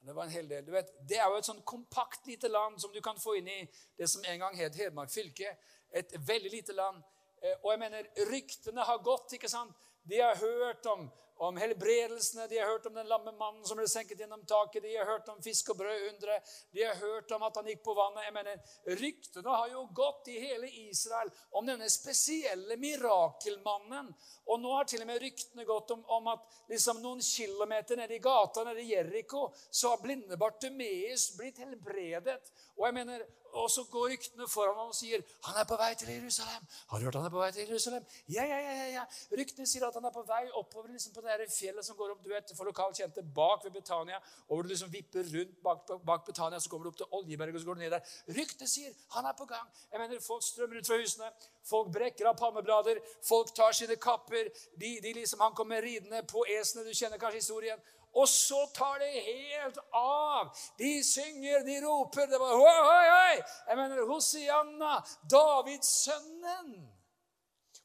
[0.00, 0.70] Det var en hel del.
[0.72, 3.60] Vet, det er jo et sånn kompakt lite land som du kan få inn i
[3.96, 5.56] det som en gang het Hedmark fylke.
[5.90, 7.02] Et veldig lite land.
[7.42, 9.32] Eh, og jeg mener, ryktene har gått.
[9.38, 9.74] ikke sant?
[10.08, 11.10] De har hørt om,
[11.44, 14.94] om helbredelsene, de har hørt om den lamme mannen som ble senket gjennom taket, de
[14.96, 16.38] har hørt om fisk og brød undre,
[16.72, 18.24] de har hørt om at han gikk på vannet.
[18.24, 18.72] Jeg mener,
[19.02, 24.08] Ryktene har jo gått i hele Israel om denne spesielle mirakelmannen.
[24.48, 28.16] Og nå har til og med ryktene gått om, om at liksom noen kilometer nede
[28.16, 32.40] i gata nede i Jeriko så har blinde Bartumeus blitt helbredet.
[32.78, 35.90] Og jeg mener, og så går ryktene foran ham og sier han er på vei
[35.98, 36.66] til Jerusalem.
[36.90, 38.04] Har du hørt han er på vei til Jerusalem?
[38.28, 39.04] Ja, ja, ja, ja.
[39.38, 42.24] Ryktene sier at han er på vei oppover liksom på det fjellet som går opp
[42.24, 44.20] du vet, for lokalt kjente, bak ved Betania.
[44.48, 47.54] Og hvor du liksom vipper rundt bak, bak Betania, så kommer du opp til Oljeberget,
[47.54, 48.16] og så går du ned der.
[48.38, 49.68] Ryktene sier han er på gang.
[49.92, 51.30] Jeg mener, Folk strømmer ut fra husene.
[51.68, 53.00] Folk brekker av palmeblader.
[53.28, 54.50] Folk tar sine kapper.
[54.80, 56.88] De, de liksom, Han kommer ridende på eselet.
[56.88, 57.80] Du kjenner kanskje historien.
[58.14, 60.52] Og så tar det helt av.
[60.78, 62.26] De synger, de roper.
[62.26, 63.42] Det var hoi, hoi, hoi.
[63.68, 64.94] Jeg mener Hosianna,
[65.30, 66.72] Davids sønnen.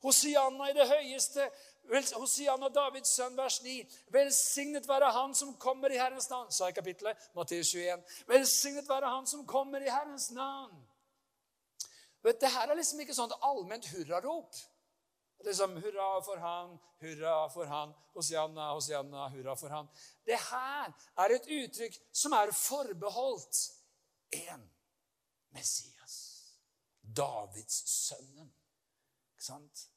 [0.03, 1.49] Hosianna i det høyeste.
[2.15, 3.75] Hosianna, Davids sønn, vers 9.
[4.11, 7.29] Velsignet være Han som kommer i Herrens navn, sa i kapittelet.
[7.35, 8.03] Matteus 21.
[8.27, 10.79] Velsignet være Han som kommer i Herrens navn.
[12.23, 14.55] Vet, det her er liksom ikke sånn allment hurrarop.
[15.43, 19.89] Liksom, hurra for han, hurra for han, Hosianna, Hosianna, hurra for han.
[20.25, 23.63] Det her er et uttrykk som er forbeholdt
[24.39, 24.63] én
[25.53, 26.19] Messias.
[27.01, 28.53] Davids sønnen.
[29.33, 29.87] Ikke sant?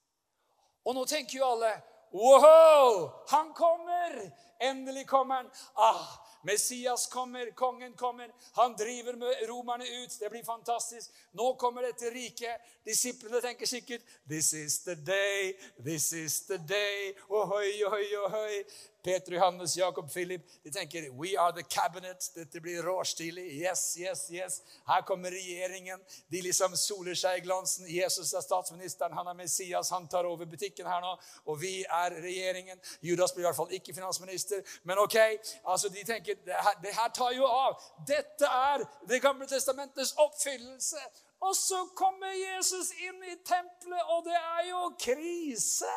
[0.85, 1.77] Og nå tenker jo alle
[2.17, 3.11] Wow!
[3.29, 4.19] Han kommer!
[4.61, 5.51] Endelig kommer han.
[5.75, 8.31] Ah, Messias kommer, kongen kommer.
[8.53, 10.19] Han driver med romerne ut.
[10.21, 11.11] Det blir fantastisk.
[11.33, 12.61] Nå kommer dette riket.
[12.85, 17.17] Disiplene tenker sikkert This is the day, this is the day.
[17.29, 18.65] Ohoi, ohoi, ohoi.
[19.07, 22.31] Peter, Johannes, Jakob, Philip de tenker We are the cabinet.
[22.35, 23.53] Dette blir råstilig.
[23.63, 24.63] Yes, yes, yes.
[24.87, 26.01] Her kommer regjeringen.
[26.29, 27.87] De liksom soler seg i glansen.
[27.87, 31.13] Jesus er statsministeren, han er Messias, han tar over butikken her nå.
[31.47, 32.83] Og vi er regjeringen.
[33.01, 34.46] Judas blir i hvert fall ikke finansminister.
[34.83, 35.17] Men ok,
[35.65, 37.81] altså de tenker det her, det her tar jo av.
[38.07, 41.03] Dette er Det gamle testamentets oppfyllelse.
[41.41, 45.93] Og så kommer Jesus inn i tempelet, og det er jo krise.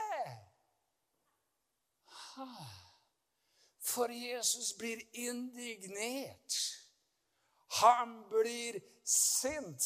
[3.81, 6.59] For Jesus blir indignert.
[7.81, 9.83] Han blir sint.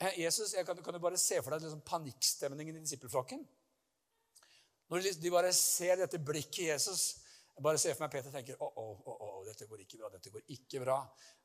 [0.00, 3.42] Eh, Jesus, jeg kan, kan du bare se for deg liksom panikkstemningen i disippelflokken?
[4.88, 7.18] Når de bare ser dette blikket Jesus
[7.58, 10.08] Jeg bare ser for meg Peter tenker å, å, å, oh, dette går ikke bra.
[10.12, 11.00] dette går ikke bra.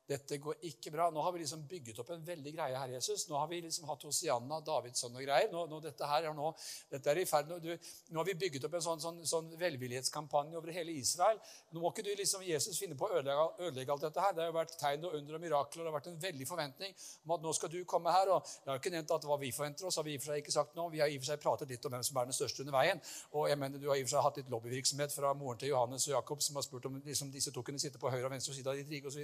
[0.08, 1.08] Dette går ikke bra.
[1.14, 3.26] Nå har vi liksom bygget opp en veldig greie her, Jesus.
[3.30, 5.48] Nå har vi liksom hatt Hosianna, Davidsson og greier.
[5.52, 6.50] Nå, nå, dette her er nå,
[6.92, 9.52] dette er i ferd med, du, nå har vi bygget opp en sånn, sånn, sånn,
[9.60, 11.40] velvillighetskampanje over hele Israel.
[11.72, 14.36] Nå må ikke du liksom, Jesus finne på å ødelegge, ødelegge, alt dette her.
[14.36, 15.86] Det har jo vært tegn og under og mirakler.
[15.86, 18.34] Det har vært en veldig forventning om at nå skal du komme her.
[18.36, 20.26] og Jeg har jo ikke nevnt at hva vi forventer oss, har vi i og
[20.26, 20.90] for seg ikke sagt nå.
[20.92, 22.76] Vi har i og for seg pratet litt om hvem som er den største under
[22.76, 23.04] veien.
[23.32, 25.72] Og jeg mener, Du har i og for seg hatt litt lobbyvirksomhet fra moren til
[25.72, 28.36] Johannes og Jakob, som har spurt om liksom, disse to kunne sitte på høyre og
[28.36, 29.24] venstre side av ditt rike osv.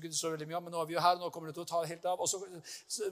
[0.00, 1.58] Du ikke det veldig mye om men nå er vi jo her, nå kommer det
[1.58, 2.20] til å ta helt av.
[2.20, 2.40] Og så,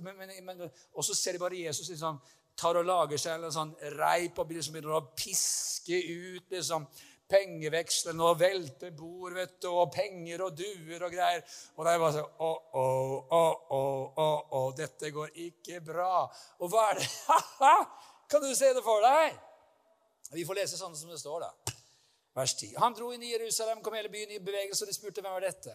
[0.05, 2.20] men, men, og så ser de bare Jesus liksom
[2.59, 6.88] tar og lager seg en sånn reip og liksom begynner å piske ut liksom
[7.29, 11.44] pengevekslene og velte bord vet du, og penger og duer og greier.
[11.77, 12.85] Og er bare sånn Å, å,
[13.38, 13.42] å,
[13.77, 16.24] å, å, dette går ikke bra.
[16.62, 17.09] Og hva er det?
[18.33, 19.37] kan du se det for deg?
[20.33, 21.77] Vi får lese sånn som det står, da.
[22.37, 22.74] Vers 10.
[22.79, 25.46] Han dro inn i Jerusalem, kom hele byen i bevegelse, og de spurte hvem var
[25.46, 25.74] dette.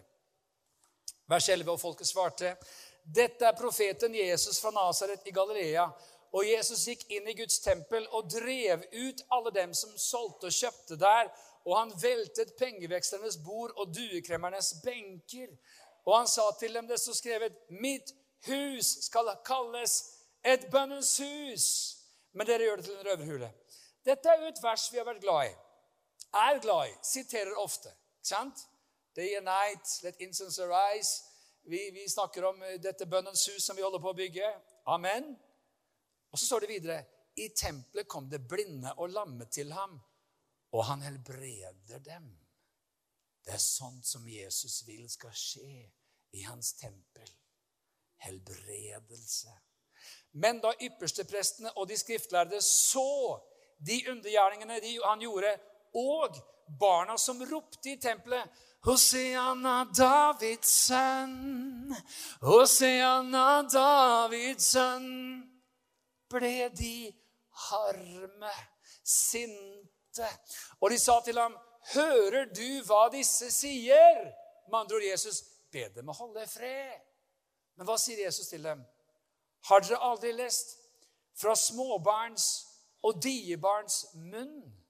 [1.30, 2.56] Vers 11, og folket svarte,
[3.04, 5.88] dette er profeten Jesus fra Nasaret i Galilea.
[6.34, 10.56] Og Jesus gikk inn i Guds tempel og drev ut alle dem som solgte og
[10.56, 11.30] kjøpte der.
[11.64, 15.52] Og han veltet pengevekslernes bord og duekremmernes benker.
[16.08, 18.16] Og han sa til dem det som skrevet, mitt
[18.48, 20.00] hus skal kalles
[20.44, 21.68] et bønnens hus.
[22.34, 23.52] Men dere gjør det til en røverhule.
[24.04, 25.56] Dette er jo et vers vi har vært glad i.
[26.34, 26.96] Er glad i.
[27.06, 27.94] Siterer ofte.
[28.20, 28.66] Ikke sant?
[29.16, 31.24] Day and night, let incense arise.
[31.64, 34.48] Vi, vi snakker om eh, dette bønnens hus som vi holder på å bygge.
[34.90, 35.36] Amen.
[36.32, 37.04] Og så står det videre
[37.38, 40.00] i tempelet kom det blinde og lamme til ham,
[40.74, 42.28] og han helbreder dem.
[43.44, 45.86] Det er sånt som Jesus vil skal skje
[46.34, 47.30] i hans tempel.
[48.24, 49.54] Helbredelse.
[50.42, 53.38] Men da yppersteprestene og de skriftlærde så
[53.78, 55.54] de undergjerningene han gjorde,
[55.94, 56.38] og
[56.80, 58.50] barna som ropte i tempelet
[58.84, 61.94] Hosianna, Davids sønn,
[62.44, 65.08] Hosianna, Davids sønn,
[66.32, 66.98] ble de
[67.70, 68.52] harme,
[69.04, 70.28] sinte.
[70.82, 71.56] Og de sa til ham,
[71.94, 74.34] 'Hører du hva disse sier?'
[74.70, 77.02] Med andre ord, Jesus, be dem å holde fred.
[77.76, 78.86] Men hva sier Jesus til dem?
[79.68, 80.78] Har dere aldri lest
[81.36, 82.46] fra småbarns
[83.04, 84.84] og diebarns munn?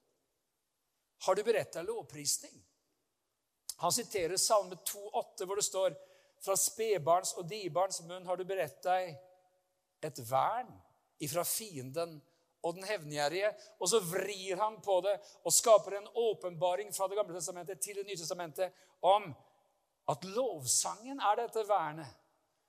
[1.24, 2.63] har du beredt deg lovprisning.
[3.82, 5.96] Han siterer Salme 2,8, hvor det står
[6.44, 9.14] fra spedbarns og dibarns munn har du beredt deg
[10.04, 10.70] et vern
[11.24, 12.18] ifra fienden
[12.64, 13.52] og den hevngjerrige.
[13.80, 17.96] Og så vrir han på det og skaper en åpenbaring fra Det gamle testamentet til
[17.96, 19.32] Det nye testamentet om
[20.08, 22.08] at lovsangen er dette vernet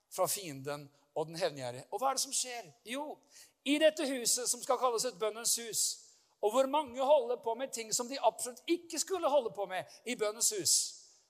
[0.10, 1.88] fra fienden og den hevngjerrige.
[1.92, 2.72] Og hva er det som skjer?
[2.86, 3.18] Jo,
[3.66, 5.84] i dette huset som skal kalles et bønnens hus,
[6.42, 9.84] og hvor mange holder på med ting som de absolutt ikke skulle holde på med
[10.06, 10.76] i bønnens hus,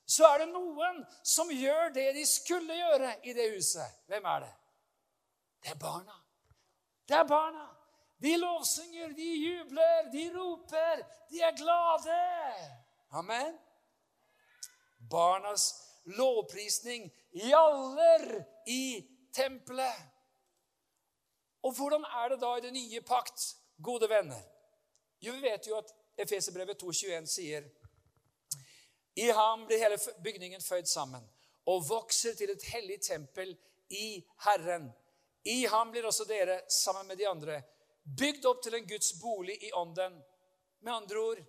[0.06, 3.96] så er det noen som gjør det de skulle gjøre i det huset.
[4.06, 4.52] Hvem er det?
[5.62, 6.20] Det er barna.
[7.08, 7.64] Det er barna.
[8.22, 12.20] De lovsynger, de jubler, de roper, de er glade.
[13.10, 13.58] Amen.
[15.10, 15.66] Barnas
[16.04, 19.98] lovprisning gjaller i tempelet.
[21.62, 24.42] Og hvordan er det da i det nye pakt, gode venner?
[25.20, 27.64] Jo, vi vet jo at Efeserbrevet 2,21 sier
[29.14, 31.24] I ham blir hele bygningen føyd sammen
[31.66, 33.56] og vokser til et hellig tempel
[33.90, 34.90] i Herren.
[35.44, 37.60] I ham blir også dere, sammen med de andre,
[38.18, 40.20] bygd opp til en Guds bolig i ånden.
[40.80, 41.42] Med andre ord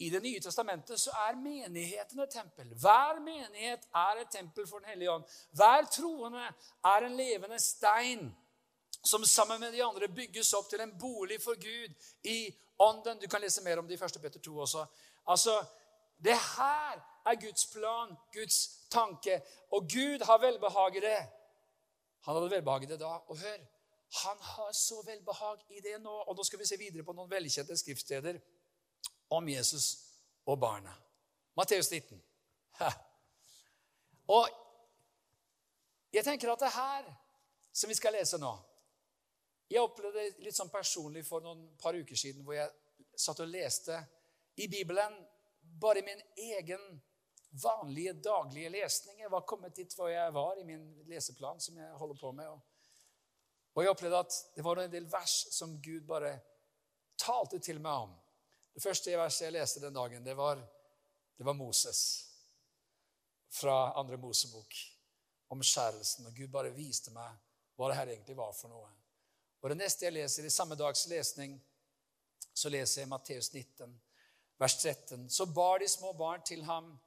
[0.00, 2.72] i Det nye testamentet så er menigheten et tempel.
[2.74, 5.24] Hver menighet er et tempel for Den hellige ånd.
[5.52, 6.46] Hver troende
[6.84, 8.30] er en levende stein
[9.02, 12.50] som sammen med de andre bygges opp til en bolig for Gud i
[12.80, 13.18] ånden.
[13.18, 14.22] Du kan lese mer om det i 1.
[14.22, 14.86] Peter 2 også.
[15.26, 15.64] Altså,
[16.24, 19.42] Det her er Guds plan, Guds tanke.
[19.70, 21.20] Og Gud har velbehag i det.
[22.20, 23.06] Han hadde velbehag i det da.
[23.06, 23.58] Og hør,
[24.24, 26.12] han har så velbehag i det nå.
[26.12, 28.40] Og nå skal vi se videre på noen velkjente skriftsteder
[29.30, 29.86] om Jesus
[30.46, 30.92] og barna.
[31.56, 32.22] Matteus 19.
[32.80, 32.90] Ha.
[34.28, 34.48] Og
[36.12, 37.08] jeg tenker at det her
[37.72, 38.52] som vi skal lese nå
[39.70, 42.70] Jeg opplevde det litt sånn personlig for noen par uker siden hvor jeg
[43.14, 43.96] satt og leste
[44.58, 45.14] i Bibelen
[45.80, 46.82] bare min egen
[47.62, 49.20] vanlige, daglige lesning.
[49.20, 52.58] Jeg var kommet dit hvor jeg var i min leseplan som jeg holder på med.
[53.74, 56.34] Og jeg opplevde at det var en del vers som Gud bare
[57.20, 58.16] talte til meg om.
[58.74, 60.58] Det første verset jeg leste den dagen, det var,
[61.38, 62.02] det var Moses
[63.50, 64.74] fra andre Mosebok.
[65.50, 66.26] om skjærelsen.
[66.26, 67.38] Og Gud bare viste meg
[67.74, 68.99] hva det her egentlig var for noe.
[69.60, 71.60] Og Det neste jeg leser, i samme dags lesning,
[72.54, 74.00] så leser jeg Matteus 19,
[74.58, 75.28] vers 13.
[75.30, 76.98] Så bar de små barn til ham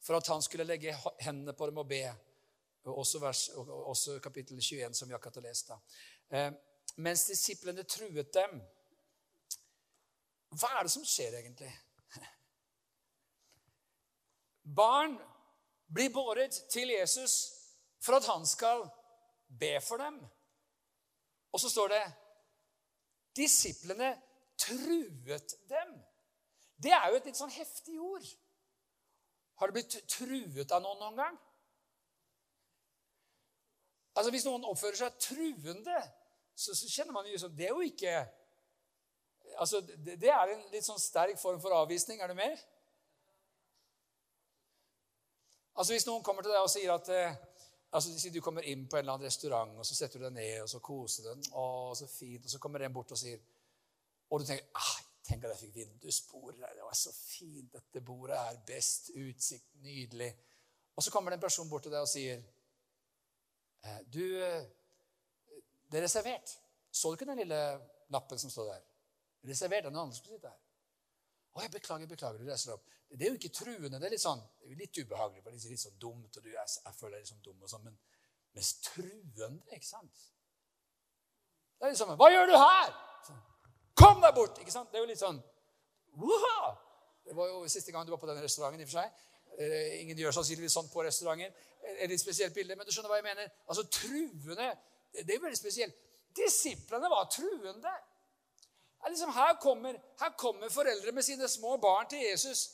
[0.00, 2.04] for at han skulle legge hendene på dem og be.
[2.84, 5.70] Også, vers, også kapittel 21, som vi akkurat har lest.
[6.30, 6.50] Eh,
[6.96, 8.60] mens disiplene truet dem
[10.54, 11.70] hva er det som skjer egentlig?
[14.78, 15.16] Barn
[15.90, 17.34] blir båret til Jesus
[18.02, 18.84] for at han skal
[19.48, 20.20] be for dem.
[21.54, 22.04] Og så står det
[23.34, 24.12] Disiplene
[24.58, 25.94] truet dem.
[26.82, 28.26] Det er jo et litt sånn heftig ord.
[29.58, 31.38] Har du blitt truet av noen noen gang?
[34.14, 35.98] Altså Hvis noen oppfører seg truende,
[36.54, 38.12] så, så kjenner man jo sånn Det er jo ikke
[39.58, 42.22] altså, det, det, er en litt sånn sterk form for avvisning.
[42.22, 42.54] Er du med?
[45.74, 47.34] Altså Hvis noen kommer til deg og sier at eh,
[47.94, 50.62] altså du kommer inn på en eller annen restaurant, og så setter du deg ned
[50.62, 51.50] og så koser deg.
[51.54, 51.66] Å,
[51.98, 52.44] så fint.
[52.44, 53.42] Og så kommer en bort og sier
[54.30, 57.70] Og du tenker ah, Tenk at jeg fikk vindusbord Det var så fint.
[57.72, 59.12] Dette bordet er best.
[59.16, 59.70] Utsikt.
[59.84, 60.32] Nydelig.
[60.96, 62.42] Og så kommer det en person bort til deg og sier
[63.84, 64.66] eh, Du, eh,
[65.88, 66.58] det er reservert.
[66.90, 67.62] Så du ikke den lille
[68.12, 68.84] lappen som står der?
[69.48, 69.84] reservert.
[69.84, 70.63] Det er noen andre skulle sitte her.
[71.54, 72.42] Å, jeg beklager, beklager.
[72.42, 72.86] Du reiser opp.
[73.14, 74.00] Det er jo ikke truende.
[74.00, 74.42] Det er litt sånn,
[74.74, 77.62] litt ubehagelig, det er litt sånn dumt, og du, jeg, jeg føler deg sånn dum
[77.62, 77.98] og sånn, men
[78.54, 80.24] mens truende, ikke sant?
[81.78, 82.94] Det er litt sånn Hva gjør du her?
[83.26, 83.42] Sånn,
[83.98, 84.58] Kom deg bort!
[84.62, 84.90] Ikke sant?
[84.90, 85.40] Det er jo litt sånn
[86.18, 86.74] Wow!
[87.26, 88.82] Det var jo siste gang du var på den restauranten.
[88.82, 89.22] i og for seg.
[89.58, 91.54] Eh, ingen gjør sannsynligvis sånn på restauranter.
[91.94, 93.48] Et litt spesielt bilde, men du skjønner hva jeg mener.
[93.66, 94.68] Altså, Truende
[95.14, 95.96] Det er veldig spesielt.
[96.36, 97.94] Disiplene var truende.
[99.08, 102.70] Liksom, her, kommer, her, kommer, foreldre med sine små barn til Jesus.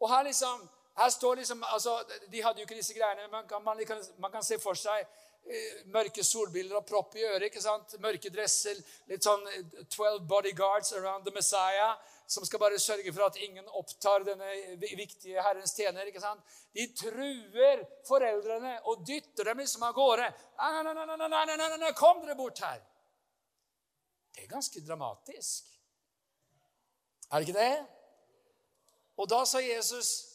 [0.00, 1.98] Og her liksom, her står liksom, altså,
[2.32, 3.28] De hadde jo ikke disse greiene.
[3.30, 7.42] Man man kan, man kan se for seg eh, mørke solbriller og propp i øret.
[7.42, 7.98] ikke sant?
[8.00, 8.80] Mørke dresser.
[9.10, 9.44] Litt sånn
[9.90, 11.98] 12 eh, bodyguards around the Messiah.
[12.26, 16.08] Som skal bare sørge for at ingen opptar denne viktige Herrens tjener.
[16.08, 16.40] ikke sant?
[16.72, 20.32] De truer foreldrene og dytter dem liksom av gårde.
[20.58, 22.80] Nei, nei, nei, nei, nei, nei, nei, Kom dere bort her!
[24.34, 25.73] Det er ganske dramatisk.
[27.30, 27.86] Er det ikke det?
[29.16, 30.30] Og da sa Jesus,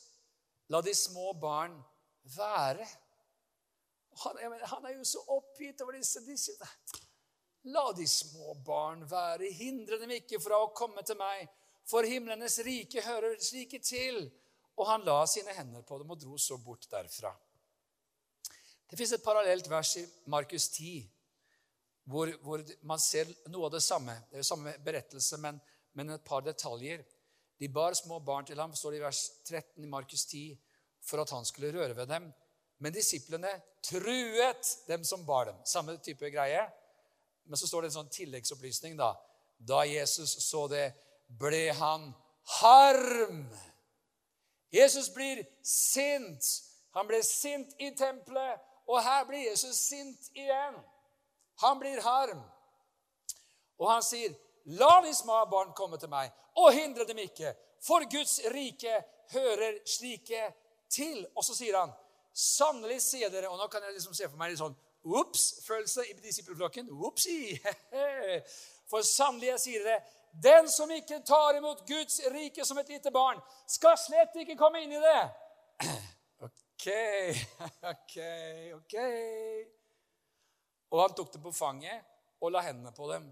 [0.70, 1.84] 'La de små barn
[2.24, 2.88] være'.
[4.24, 6.52] Han, han er jo så oppgitt over disse, disse
[7.64, 9.52] La de små barn være.
[9.54, 11.48] Hindre dem ikke fra å komme til meg,
[11.90, 14.32] for himlenes rike hører slike til.
[14.80, 17.34] Og han la sine hender på dem og dro så bort derfra.
[18.90, 21.10] Det fins et parallelt vers i Markus 10
[22.10, 24.16] hvor, hvor, man ser noe av det samme.
[24.30, 25.60] Det er jo samme berettelse, men,
[25.94, 27.04] men et par detaljer.
[27.60, 30.60] De bar små barn til ham, står det i vers 13 i Markus 10,
[31.04, 32.30] for at han skulle røre ved dem.
[32.80, 33.52] Men disiplene
[33.84, 35.58] truet dem som bar dem.
[35.66, 36.62] Samme type greie.
[37.44, 38.96] Men så står det en sånn tilleggsopplysning.
[39.00, 39.16] Da
[39.60, 40.94] Da Jesus så det,
[41.28, 42.14] ble han
[42.62, 43.42] harm.
[44.72, 46.46] Jesus blir sint.
[46.96, 50.78] Han ble sint i tempelet, og her blir Jesus sint igjen.
[51.62, 52.40] Han blir harm.
[53.80, 54.34] Og han sier,
[54.66, 59.80] 'La de små barn komme til meg, og hindre dem ikke.' For Guds rike hører
[59.86, 60.54] slike
[60.90, 61.28] til.
[61.36, 61.92] Og så sier han,
[62.34, 66.14] 'Sannelig sier dere' Og nå kan jeg liksom se for meg litt sånn ops-følelse i
[66.14, 66.90] disippelflokken.
[66.92, 67.60] Opsi!
[68.92, 70.02] For sannelig, jeg sier dere,
[70.44, 74.82] den som ikke tar imot Guds rike som et lite barn, skal slett ikke komme
[74.84, 75.22] inn i det.
[76.80, 76.94] Ok,
[77.92, 78.14] ok,
[78.78, 78.94] ok.
[80.96, 82.06] Og han tok dem på fanget
[82.40, 83.26] og la hendene på dem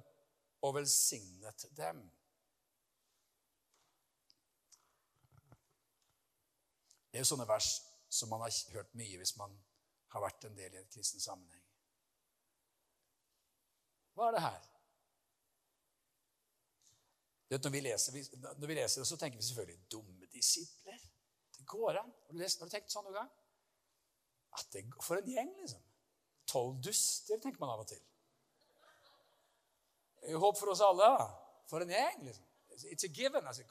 [0.68, 2.02] og velsignet dem.
[7.08, 7.70] Det er jo sånne vers
[8.14, 9.56] som man har hørt mye hvis man
[10.14, 11.64] har vært en del i en kristen sammenheng.
[14.18, 14.68] Hva er det her?
[17.48, 18.16] Når vi, leser,
[18.60, 21.04] når vi leser det, så tenker vi selvfølgelig 'dumme disipler'.
[21.58, 22.14] Det går an.
[22.28, 23.30] Har du tenkt sånn noen gang?
[24.58, 25.84] At det, for en gjeng, liksom.
[26.48, 28.02] Tolv duster, tenker man av og til.
[30.36, 31.10] Håp for oss alle.
[31.70, 32.46] For en gjeng, liksom.
[32.92, 33.48] It's a given.
[33.48, 33.64] Altså,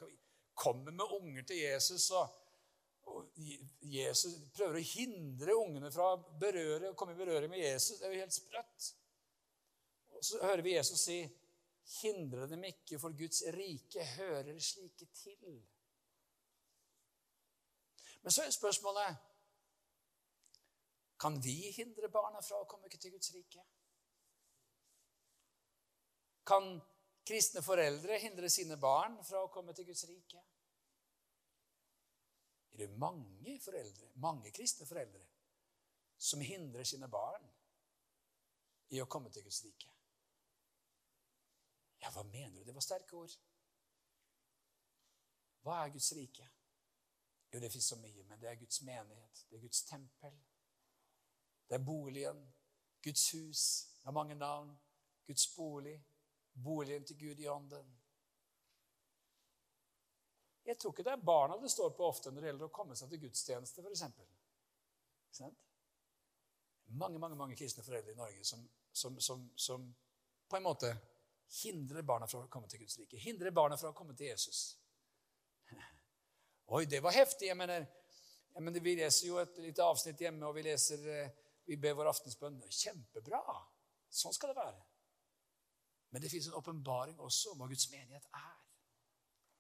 [0.55, 2.29] kommer med unger til Jesus, og,
[3.03, 3.27] og,
[3.81, 8.01] Jesus prøver å hindre ungene fra å berøre, komme i berøring med Jesus.
[8.01, 8.89] Det er jo helt sprøtt.
[10.17, 11.21] Og så hører vi Jesus si
[11.87, 15.61] Hindre dem ikke, for Guds rike hører slike til.
[18.25, 19.21] Men så er spørsmålet
[21.23, 23.63] Kan vi hindre barna fra å komme til Guds rike?
[26.47, 26.77] Kan
[27.27, 30.43] kristne foreldre hindre sine barn fra å komme til Guds rike?
[32.73, 35.25] Er det mange foreldre, mange kristne foreldre
[36.17, 37.45] som hindrer sine barn
[38.95, 39.91] i å komme til Guds rike?
[42.03, 42.65] Ja, hva mener du?
[42.65, 43.33] Det var sterke ord.
[45.65, 46.45] Hva er Guds rike?
[47.53, 49.47] Jo, det fins så mye, men det er Guds menighet.
[49.49, 50.37] Det er Guds tempel.
[51.69, 52.45] Det er boligen.
[53.03, 53.63] Guds hus.
[53.99, 54.77] Det har mange navn.
[55.27, 55.97] Guds bolig.
[56.65, 57.89] Boligen til Gud i ånden.
[60.67, 62.97] Jeg tror ikke det er barna det står på ofte når det gjelder å komme
[62.99, 65.43] seg til gudstjeneste, f.eks.
[66.97, 69.87] Mange mange, mange kristne foreldre i Norge som, som, som, som
[70.49, 70.91] på en måte
[71.63, 73.21] hindrer barna fra å komme til Guds rike.
[73.23, 74.65] Hindrer barna fra å komme til Jesus.
[76.75, 77.51] Oi, det var heftig.
[77.51, 77.87] Jeg mener,
[78.55, 81.31] jeg mener, Vi leser jo et lite avsnitt hjemme, og vi leser, eh,
[81.67, 82.59] vi ber vår aftensbønn.
[82.71, 83.43] Kjempebra!
[84.11, 84.83] Sånn skal det være.
[86.17, 88.53] Men det fins en åpenbaring også om hva Guds menighet er.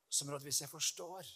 [0.08, 1.32] Som gjør at hvis jeg forstår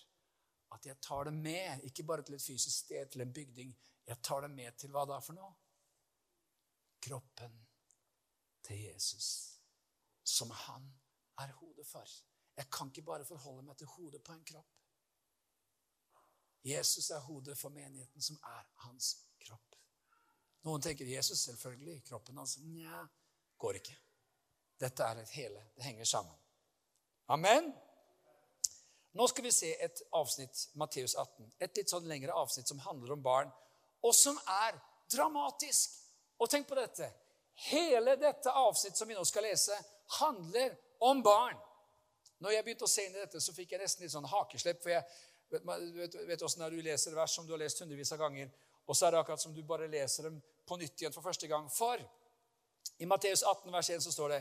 [0.72, 3.74] at jeg tar det med, ikke bare til et fysisk sted, til en bygning,
[4.06, 5.52] jeg tar det med til hva da for noe?
[7.04, 7.60] Kroppen
[8.64, 9.28] til Jesus
[10.24, 10.88] som han
[11.44, 12.16] er hodet for.
[12.56, 14.76] Jeg kan ikke bare forholde meg til hodet på en kropp.
[16.64, 19.76] Jesus er hodet for menigheten, som er hans kropp.
[20.64, 22.04] Noen tenker Jesus, selvfølgelig.
[22.08, 22.56] Kroppen hans.
[22.64, 23.04] Nja,
[23.58, 24.00] går ikke.
[24.80, 25.62] Dette er et hele.
[25.76, 26.36] Det henger sammen.
[27.30, 27.72] Amen.
[29.12, 33.16] Nå skal vi se et avsnitt, Matteus 18, et litt sånn lengre avsnitt som handler
[33.16, 33.50] om barn,
[34.06, 34.78] og som er
[35.10, 35.98] dramatisk.
[36.40, 37.10] Og tenk på dette.
[37.68, 39.76] Hele dette avsnittet som vi nå skal lese,
[40.20, 41.58] handler om barn.
[42.40, 44.80] Når jeg begynte å se inn i dette, så fikk jeg nesten litt sånn hakeslepp.
[44.82, 45.04] for jeg
[45.50, 48.48] vet, vet, du leser vers som du har lest hundrevis av ganger,
[48.86, 51.46] og så er det akkurat som du bare leser dem på nytt igjen for første
[51.50, 51.68] gang.
[51.68, 52.00] For
[52.98, 54.40] i Matteus 18, vers 1 så står det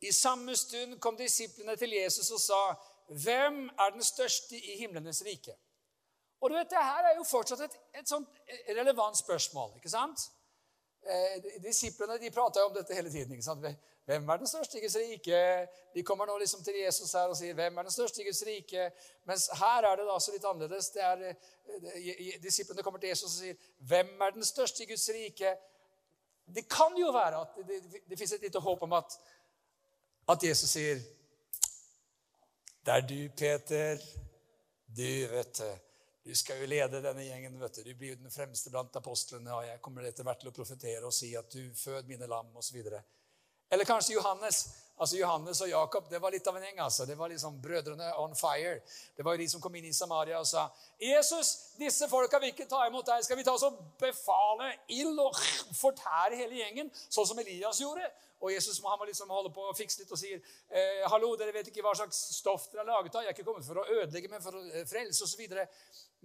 [0.00, 2.74] I samme stund kom disiplene til Jesus og sa,
[3.10, 5.56] 'Hvem er den største i himlenes rike?'
[6.40, 8.28] Og du vet, det her er jo fortsatt et, et sånt
[8.68, 9.72] relevant spørsmål.
[9.76, 10.20] ikke sant?
[11.02, 13.32] Eh, disiplene de prata om dette hele tiden.
[13.32, 13.66] ikke sant?
[14.04, 15.68] Hvem er den største i Guds rike?
[15.94, 18.42] De kommer nå liksom til Jesus her og sier, 'Hvem er den største i Guds
[18.46, 18.90] rike?'
[19.24, 20.96] Mens her er det da så litt annerledes.
[20.96, 25.56] Er, eh, Disiplene kommer til Jesus og sier, 'Hvem er den største i Guds rike?'
[26.54, 29.18] Det kan jo være at det, det, det fins et lite håp om at,
[30.32, 31.00] at Jesus sier,
[32.84, 33.96] 'Det er du, Peter.
[34.86, 35.90] Du, vet du.'
[36.24, 37.60] Du skal jo lede denne gjengen.
[37.60, 39.54] vet Du Du blir jo den fremste blant apostlene.
[39.54, 42.56] og Jeg kommer etter hvert til å profetere og si at du fød mine lam,
[42.56, 42.76] osv.
[43.70, 44.68] Eller kanskje Johannes.
[45.00, 46.80] Altså Johannes og Jakob det var litt av en gjeng.
[46.84, 47.06] altså.
[47.08, 48.80] Det var liksom brødrene on fire.
[49.16, 50.66] Det var de som kom inn i Samaria og sa
[51.00, 53.24] Jesus, disse folka vil ikke ta imot deg.
[53.24, 55.38] Skal vi ta oss og befale ild og
[55.84, 58.10] fortære hele gjengen, sånn som Elias gjorde?
[58.40, 61.52] Og Jesus han må liksom holde på og fikse litt og sier eh, hallo, dere
[61.52, 63.24] vet ikke hva slags stoff dere er laget av.
[63.24, 65.56] Jeg er ikke kommet for å ødelegge, men for å eh, frelse osv.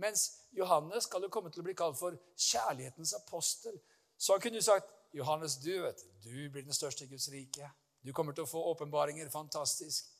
[0.04, 3.76] Mens Johannes skal jo komme til å bli kalt for kjærlighetens apostel.
[4.16, 7.72] Så han kunne jo sagt Johannes, du vet, du blir den største i Guds rike.
[8.06, 9.32] Du kommer til å få åpenbaringer.
[9.34, 10.12] Fantastisk.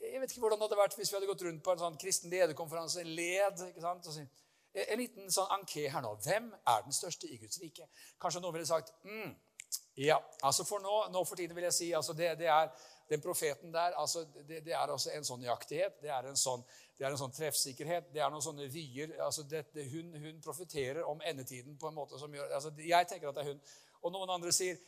[0.00, 1.98] Jeg vet ikke hvordan det hadde vært hvis vi hadde gått rundt på en sånn
[2.00, 3.04] kristen lederkonferanse.
[3.08, 4.08] Led, ikke sant?
[4.70, 6.12] En liten sånn anké her nå.
[6.24, 7.88] Hvem er den største i Guds rike?
[8.20, 9.32] Kanskje noen ville sagt mm,
[10.02, 12.70] Ja, altså for nå, nå, for tiden vil jeg si altså det, det er
[13.10, 16.62] den profeten der altså det, det, er også en sånn nøyaktighet, det er en sånn,
[16.98, 19.42] det er en sånn treffsikkerhet, det er noen sånne vyer altså
[19.90, 23.46] hun, hun profeterer om endetiden på en måte som gjør altså Jeg tenker at det
[23.46, 23.62] er hun.
[24.06, 24.78] Og noen andre sier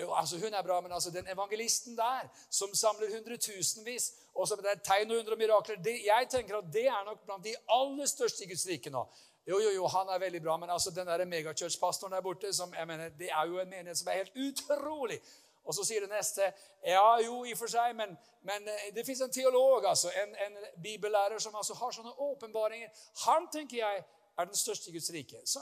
[0.00, 4.58] jo, altså Hun er bra, men altså den evangelisten der, som samler hundretusenvis, og som
[4.58, 7.44] det er tegn og under og mirakler det, Jeg tenker at det er nok blant
[7.44, 9.06] de aller største i Guds rike nå.
[9.48, 12.86] Jo, jo, jo, han er veldig bra, men altså den megachurch-pastoren der borte som, jeg
[12.86, 15.20] mener, Det er jo en menighet som er helt utrolig.
[15.64, 16.52] Og så sier det neste
[16.84, 20.36] Ja, jo, i og for seg, men, men eh, det fins en teolog, altså, en,
[20.46, 22.88] en, bibellærer, som altså har sånne åpenbaringer.
[23.24, 24.04] Han, tenker jeg,
[24.38, 25.40] er den største i Guds rike.
[25.44, 25.60] Så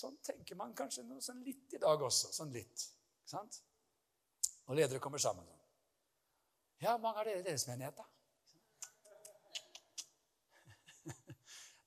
[0.00, 2.30] Sånn tenker man kanskje noe sånn litt i dag også.
[2.32, 2.86] Sånn litt.
[3.20, 3.58] Ikke sant?
[4.68, 5.56] Og ledere kommer sammen sånn.
[6.80, 8.06] Ja, mange av dere i deres menighet, da?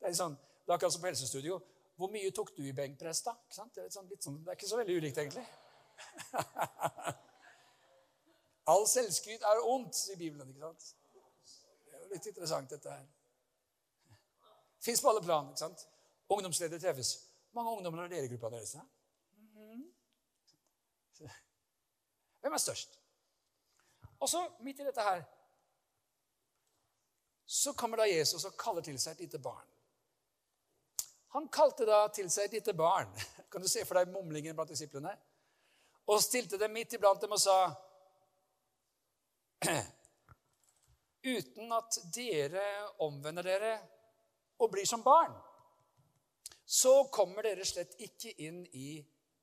[0.03, 0.36] Det er, sånn,
[0.68, 1.57] akkurat som på helsestudio.
[1.97, 3.34] Hvor mye tok du i benkpress, da?
[3.47, 3.74] Ikke sant?
[3.74, 5.47] Det, er sånn, sånn, det er ikke så veldig ulikt, egentlig.
[8.74, 10.53] All selvskryt er ondt, sier Bibelen.
[10.53, 10.84] ikke sant?
[11.88, 13.09] Det er jo litt interessant, dette her.
[14.84, 15.49] Fins på alle plan.
[15.49, 15.88] ikke sant?
[16.34, 17.16] Ungdomsledere treffes
[17.54, 18.76] mange ungdommer har dere i gruppa deres?
[18.76, 19.93] Mm -hmm.
[22.41, 22.99] Hvem er størst?
[24.20, 25.24] Og så, midt i dette her,
[27.45, 29.68] så kommer da Jesus og kaller til seg et lite barn.
[31.28, 33.16] Han kalte da til seg et lite barn.
[33.51, 35.18] Kan du se for deg mumlingen blant disiplene?
[36.08, 37.58] Og stilte dem midt iblant dem og sa
[41.24, 42.64] Uten at dere
[42.99, 43.74] omvender dere
[44.60, 45.32] og blir som barn
[46.66, 48.97] så kommer dere slett ikke inn i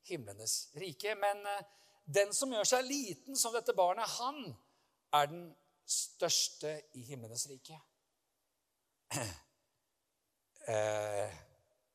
[0.09, 1.15] himlenes rike.
[1.21, 1.67] Men eh,
[2.05, 4.43] den som gjør seg liten som dette barnet, han
[5.17, 5.47] er den
[5.91, 7.81] største i himlenes rike.
[10.71, 11.37] Eh,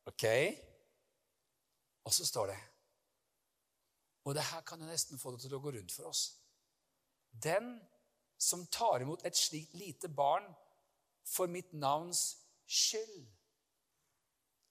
[0.09, 0.23] ok.
[2.03, 2.55] Og så står det
[4.25, 6.23] Og det her kan jo nesten få det til å gå rundt for oss.
[7.29, 7.77] Den
[8.41, 10.49] som tar imot et slikt lite barn
[11.29, 12.23] for mitt navns
[12.65, 13.29] skyld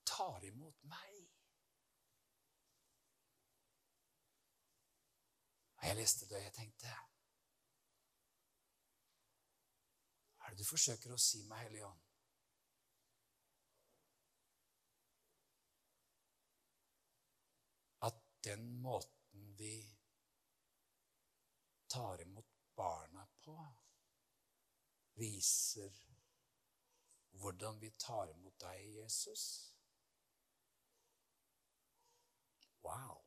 [0.07, 1.19] tar imot meg.
[5.77, 6.93] Og jeg leste det, og jeg tenkte
[10.39, 12.01] Hva er det du forsøker å si meg, Hellige Ånd?
[18.09, 19.77] At den måten vi
[21.89, 23.59] tar imot barna på,
[25.21, 25.93] viser
[27.41, 29.74] hvordan vi tar imot deg, Jesus?
[32.85, 33.21] Wow.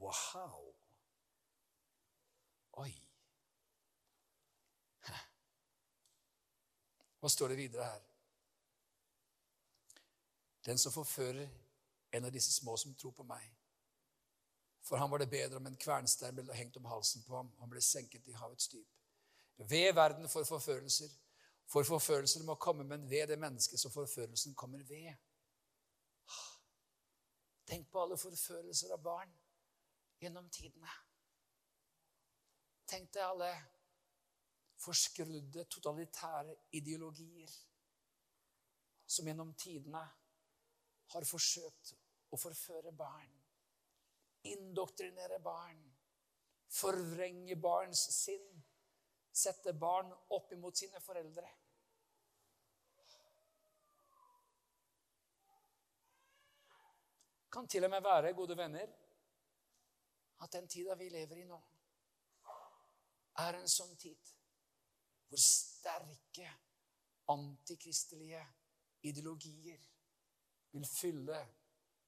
[0.00, 0.74] Wow.
[2.72, 2.92] Oi.
[7.20, 8.04] Hva står det videre her?
[10.64, 11.48] Den som forfører
[12.12, 13.44] en av disse små som tror på meg.
[14.82, 17.50] For han var det bedre om en kvernstein ble hengt om halsen på ham.
[17.60, 18.88] Han ble senket i havets dyp.
[19.68, 21.10] Ved verden for forførelser.
[21.70, 25.12] For forførelser må komme, men ved det mennesket som forførelsen kommer ved.
[27.70, 29.30] Tenk på alle forførelser av barn
[30.18, 30.90] gjennom tidene.
[32.90, 33.50] Tenk deg alle
[34.80, 37.52] forskrudde, totalitære ideologier
[39.06, 40.02] som gjennom tidene
[41.14, 41.94] har forsøkt
[42.34, 43.30] å forføre barn.
[44.50, 45.80] Indoktrinere barn.
[46.74, 48.50] Forvrenge barns sinn.
[49.30, 51.46] Sette barn opp imot sine foreldre.
[57.52, 58.92] Kan til og med være, gode venner,
[60.40, 61.58] at den tida vi lever i nå,
[63.40, 64.32] er en sånn tid
[65.30, 66.48] hvor sterke
[67.30, 68.42] antikristelige
[69.06, 69.78] ideologier
[70.72, 71.38] vil fylle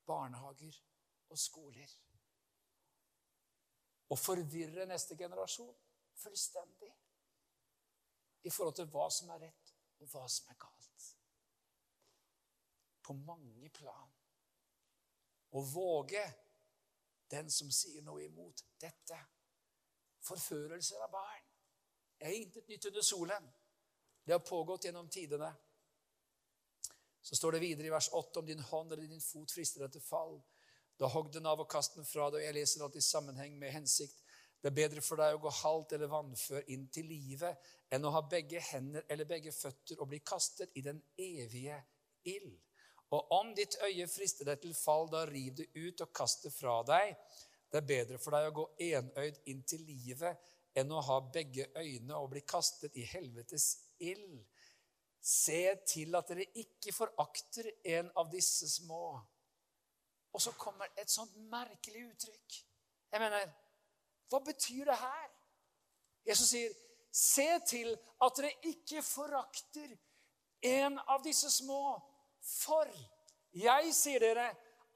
[0.07, 0.79] barnehager
[1.31, 1.93] og skoler.
[4.11, 5.77] Og forvirre neste generasjon
[6.23, 6.91] fullstendig
[8.43, 9.71] i forhold til hva som er rett,
[10.03, 11.07] og hva som er galt.
[13.03, 14.11] På mange plan.
[15.53, 16.23] Å våge
[17.33, 19.19] den som sier noe imot dette.
[20.23, 21.49] Forførelser av barn
[22.23, 23.51] er intet nytt under solen.
[24.25, 25.51] Det har pågått gjennom tidene.
[27.23, 30.05] Så står det videre i vers 8 om din hånd eller din fot frister til
[30.05, 30.37] fall.
[30.99, 32.41] Da hogg den av og kast den fra deg.
[32.41, 34.19] Og jeg leser alt i sammenheng med hensikt.
[34.63, 38.13] Det er bedre for deg å gå halvt eller vannfør inn til livet enn å
[38.15, 41.81] ha begge hender eller begge føtter og bli kastet i den evige
[42.31, 42.61] ild.
[43.13, 46.53] Og om ditt øye frister deg til fall, da riv det ut og kast det
[46.55, 47.13] fra deg.
[47.73, 51.67] Det er bedre for deg å gå enøyd inn til livet enn å ha begge
[51.77, 53.67] øyne og bli kastet i helvetes
[54.01, 54.41] ild.
[55.23, 59.21] Se til at dere ikke forakter en av disse små.
[60.33, 62.57] Og så kommer et sånt merkelig uttrykk.
[63.13, 63.53] Jeg mener,
[64.33, 65.29] hva betyr det her?
[66.27, 66.73] Jesus sier,
[67.13, 67.93] se til
[68.25, 69.93] at dere ikke forakter
[70.65, 72.01] en av disse små.
[72.43, 72.91] For
[73.57, 74.49] jeg sier dere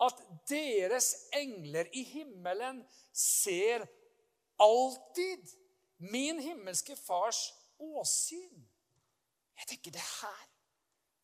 [0.03, 0.19] at
[0.51, 2.83] deres engler i himmelen
[3.17, 3.87] ser
[4.61, 5.55] alltid
[5.99, 8.67] min himmelske fars åsyn.
[9.57, 10.45] Jeg tenker det her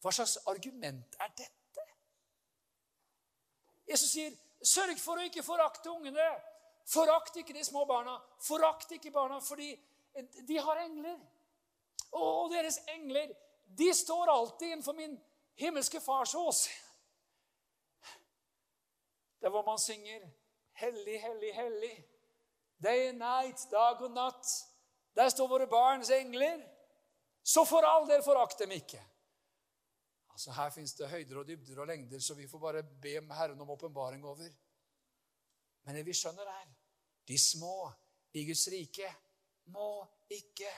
[0.03, 1.85] Hva slags argument er dette?
[3.87, 6.33] Jesus sier, 'Sørg for å ikke forakte ungene.'
[6.89, 8.16] Forakt ikke de små barna.
[8.43, 9.70] Forakt ikke barna, fordi
[10.49, 11.20] de har engler.
[12.12, 13.31] Og deres engler,
[13.79, 15.14] de står alltid innenfor min
[15.55, 16.68] himmelske fars Ås.
[19.40, 20.28] Det er hvor man synger
[20.72, 22.03] 'Hellig, hellig, hellig'.
[22.82, 24.46] Day and night, dag og natt.
[25.14, 26.62] Der står våre barns engler.
[27.44, 29.03] Så for all del forakt dem ikke.
[30.30, 33.61] Altså Her fins det høyder og dybder og lengder, så vi får bare be Herren
[33.61, 34.48] om åpenbaring over.
[35.82, 36.68] Men det vi skjønner er
[37.28, 37.90] de små
[38.32, 39.14] i Guds rike
[39.64, 40.70] må ikke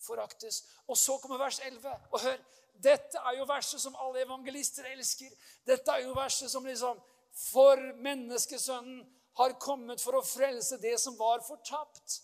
[0.00, 0.62] foraktes.
[0.86, 1.90] Og så kommer vers 11.
[2.12, 2.38] Og hør,
[2.82, 5.32] dette er jo verset som alle evangelister elsker.
[5.66, 7.00] Dette er jo verset som liksom
[7.30, 9.04] For menneskesønnen
[9.38, 12.16] har kommet for å frelse det som var fortapt.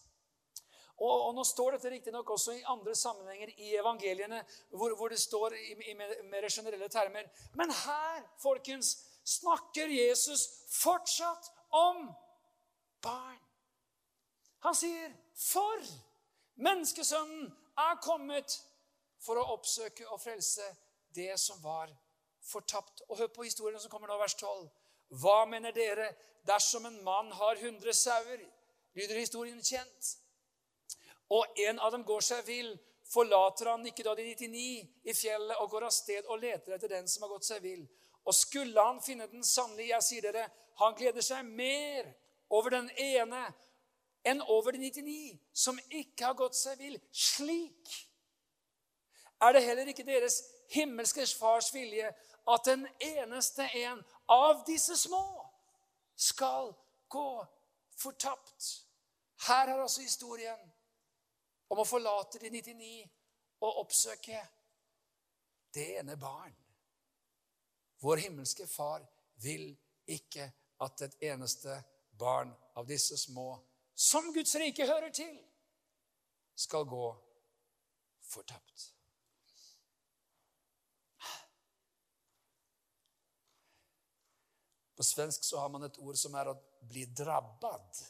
[0.97, 4.41] Og, og Nå står dette riktignok også i andre sammenhenger i evangeliene,
[4.73, 7.29] hvor, hvor det står i, i mer generelle termer.
[7.55, 8.97] Men her, folkens,
[9.27, 12.09] snakker Jesus fortsatt om
[13.05, 13.39] barn.
[14.67, 15.85] Han sier, 'For
[16.57, 18.57] menneskesønnen er kommet
[19.23, 20.67] for å oppsøke og frelse
[21.15, 21.93] det som var
[22.43, 24.69] fortapt.' Og hør på historien som kommer nå, vers 12.
[25.09, 26.11] Hva mener dere
[26.47, 28.43] dersom en mann har 100 sauer?
[28.95, 30.17] Lyder historien kjent?
[31.31, 32.77] Og en av dem går seg vill.
[33.07, 36.91] Forlater han ikke da de 99 i fjellet og går av sted og leter etter
[36.91, 37.85] den som har gått seg vill?
[38.27, 40.49] Og skulle han finne den sannelig, jeg sier dere,
[40.81, 42.09] han gleder seg mer
[42.51, 43.45] over den ene
[44.27, 46.99] enn over de 99 som ikke har gått seg vill.
[47.15, 47.95] Slik
[49.41, 52.09] er det heller ikke deres himmelske fars vilje
[52.49, 55.25] at den eneste en av disse små
[56.17, 56.73] skal
[57.09, 57.45] gå
[57.97, 58.87] fortapt.
[59.47, 60.73] Her er altså historien
[61.69, 63.11] om å forlate de 99
[63.61, 64.41] og oppsøke
[65.75, 66.55] det ene barn.
[68.01, 69.05] Vår himmelske far
[69.43, 69.69] vil
[70.07, 70.49] ikke
[70.85, 71.83] at et eneste
[72.19, 73.57] barn av disse små
[73.97, 75.37] som Guds rike hører til,
[76.57, 77.07] skal gå
[78.29, 78.96] fortapt.
[84.97, 86.57] På svensk så har man et ord som er å
[86.89, 88.03] bli drabbad.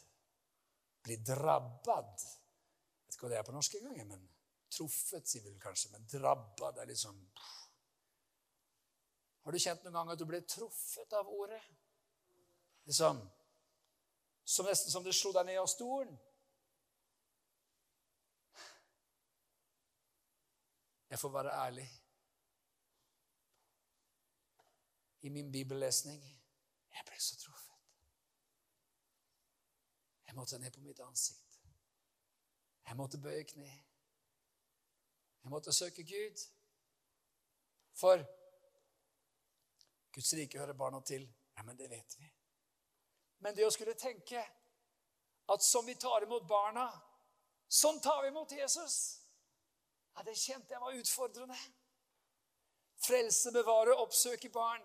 [1.03, 2.13] Bli drabbad.
[2.23, 4.29] Jeg vet ikke hva det er på norsk engang, men
[4.71, 5.91] truffet, sier vi kanskje.
[5.95, 7.19] Men drabbad er litt sånn
[9.47, 11.63] Har du kjent noen gang at du ble truffet av ordet?
[12.87, 13.21] Liksom
[14.47, 16.13] som nesten som det slo deg ned av stolen.
[21.11, 21.87] Jeg får være ærlig.
[25.27, 26.23] I min bibellesning
[26.97, 27.75] jeg ble så truffet.
[30.27, 31.61] Jeg måtte ned på mitt ansikt.
[32.87, 33.71] Jeg måtte bøye kne.
[35.43, 36.43] Jeg måtte søke Gud.
[37.97, 38.25] For
[40.13, 41.29] Guds rike hører barna til.
[41.57, 42.31] Ja, men det vet vi.
[43.39, 44.43] Men det å skulle tenke
[45.53, 46.87] at som vi tar imot barna,
[47.69, 48.97] sånn tar vi imot Jesus
[50.17, 51.57] ja, Det kjente jeg var utfordrende.
[53.07, 54.83] Frelse, bevare, oppsøke barn.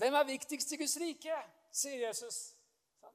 [0.00, 1.34] Hvem er viktigst i Guds rike?
[1.72, 2.56] sier Jesus.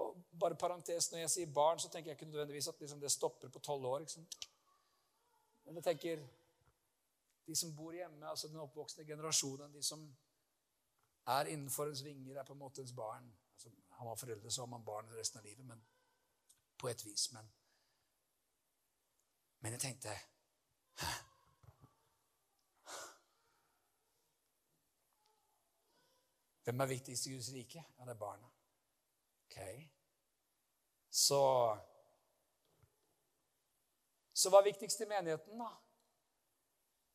[0.00, 3.12] Og bare parentes, Når jeg sier barn, så tenker jeg ikke nødvendigvis at liksom det
[3.12, 4.06] stopper på tolv år.
[5.64, 6.22] Men jeg tenker
[7.46, 10.16] de som bor hjemme, altså den oppvoksende generasjonen, de som
[11.26, 13.36] er innenfor ens vinger, er på en måte ens barn.
[13.52, 15.84] Altså, har foreldre, så har man barn resten av livet, men
[16.78, 17.32] på et vis.
[17.32, 17.52] Men,
[19.60, 20.14] men jeg tenkte
[26.64, 27.84] Hvem er viktigst i Guds rike?
[27.98, 28.46] Ja, det er barna.
[29.44, 29.58] Ok.
[31.10, 31.40] Så
[34.34, 35.68] Så hva er viktigst i menigheten, da?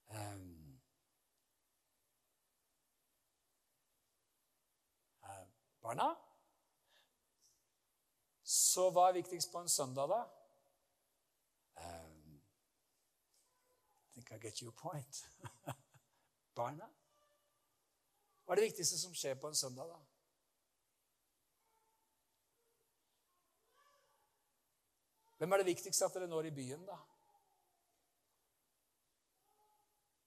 [0.09, 0.81] Um,
[5.81, 6.07] barna?
[8.43, 10.21] Så hva er viktigst på en søndag, da?
[11.83, 12.39] Um,
[14.05, 15.25] I think I get your point.
[16.55, 16.87] Barna?
[18.49, 19.97] Hva er det viktigste som skjer på en søndag, da?
[25.37, 26.97] Hvem er det viktigste at dere når i byen, da?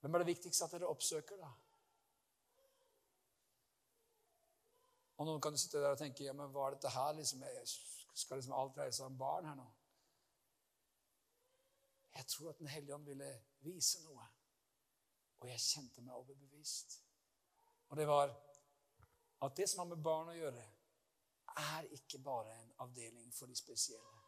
[0.05, 1.51] Hvem er det viktigste at dere oppsøker, da?
[5.18, 7.18] Og noen kan sitte der og tenke ja, men hva er dette her?
[7.18, 7.68] Liksom, jeg
[8.23, 9.70] skal liksom alt dreie seg om barn her nå?
[12.14, 13.35] Jeg tror at Den hellige ånd ville
[13.66, 14.31] vise noe.
[15.43, 17.03] Og jeg kjente meg overbevist.
[17.93, 18.32] Og det var
[19.45, 20.62] at det som har med barn å gjøre,
[21.61, 24.22] er ikke bare en avdeling for de spesielle.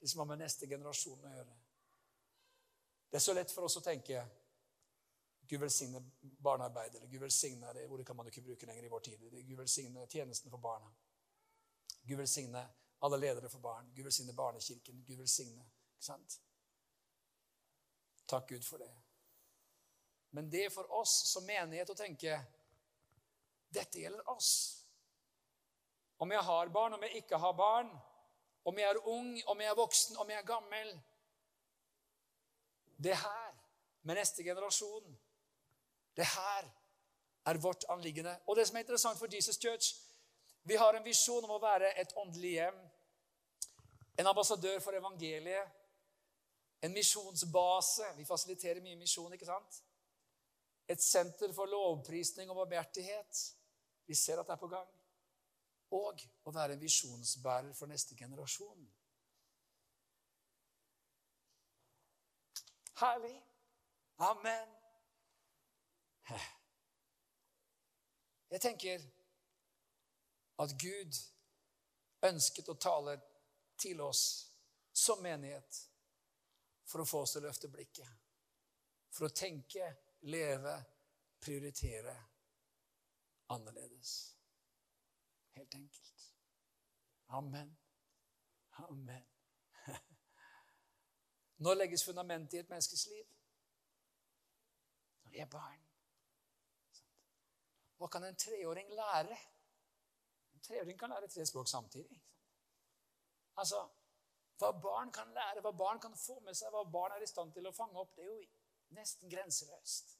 [0.00, 1.56] Det som har med neste generasjon å gjøre.
[3.10, 4.24] Det er så lett for oss å tenke
[5.46, 7.06] Gud velsigne barnearbeidere.
[7.06, 9.28] Gud velsigne det ordet kan man ikke bruke lenger i vår tid.
[9.36, 10.90] Gud velsigne tjenestene for barna.
[12.02, 12.64] Gud velsigne
[13.04, 13.92] alle ledere for barn.
[13.94, 15.04] Gud velsigne barnekirken.
[15.04, 15.64] Gud velsigne
[15.96, 16.40] Ikke sant?
[18.28, 18.90] Takk Gud for det.
[20.30, 22.38] Men det er for oss som menighet å tenke
[23.72, 24.50] dette gjelder oss.
[26.18, 27.90] Om jeg har barn, om jeg ikke har barn,
[28.66, 30.96] om jeg er ung, om jeg er voksen, om jeg er gammel
[32.96, 33.52] Det her,
[34.02, 35.16] med neste generasjon,
[36.16, 36.68] det her
[37.46, 38.38] er vårt anliggende.
[38.46, 39.94] Og det som er interessant for Jesus Church
[40.62, 42.78] Vi har en visjon om å være et åndelig hjem.
[44.18, 45.68] En ambassadør for evangeliet.
[46.82, 48.08] En misjonsbase.
[48.16, 49.78] Vi fasiliterer mye misjon, ikke sant?
[50.88, 53.40] Et senter for lovprisning og barmhjertighet.
[54.06, 54.92] Vi ser at det er på gang.
[55.96, 58.86] Og å være en visjonsbærer for neste generasjon.
[62.96, 63.36] Herlig.
[64.18, 64.72] Amen.
[68.50, 69.02] Jeg tenker
[70.62, 71.18] at Gud
[72.24, 73.18] ønsket å tale
[73.76, 74.22] til oss
[74.96, 75.82] som menighet
[76.88, 78.08] for å få oss til å løfte blikket.
[79.12, 79.90] For å tenke,
[80.20, 80.84] leve,
[81.40, 82.16] prioritere
[83.48, 84.38] annerledes.
[85.52, 86.34] Helt enkelt.
[87.28, 87.78] Amen.
[88.72, 89.26] Amen.
[91.64, 93.26] Nå legges fundamentet i et menneskes liv?
[95.22, 95.82] Når vi er barn.
[97.96, 99.36] Hva kan en treåring lære?
[100.54, 102.22] En treåring kan lære tre språk samtidig.
[103.56, 103.88] Altså,
[104.56, 107.50] Hva barn kan lære, hva barn kan få med seg, hva barn er i stand
[107.52, 108.36] til å fange opp, det er jo
[108.96, 110.16] nesten grenseløst.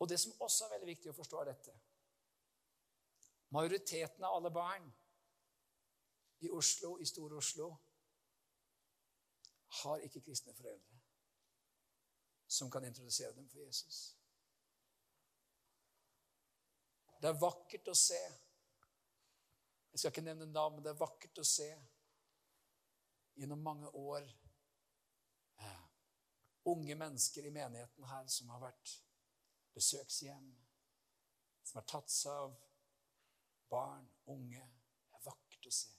[0.00, 1.74] Og det som også er veldig viktig å forstå, er dette.
[3.52, 4.86] Majoriteten av alle barn
[6.40, 7.68] i Oslo, i Stor-Oslo,
[9.82, 10.96] har ikke kristne foreldre
[12.50, 13.98] som kan introdusere dem for Jesus.
[17.20, 18.18] Det er vakkert å se.
[19.92, 21.68] Jeg skal ikke nevne navn, men det er vakkert å se
[23.38, 24.26] gjennom mange år
[25.58, 25.84] eh,
[26.72, 28.96] unge mennesker i menigheten her som har vært
[29.76, 30.50] besøkshjem,
[31.62, 32.58] som har tatt seg av
[33.70, 34.62] barn, unge.
[34.62, 35.92] Det er vakkert å se.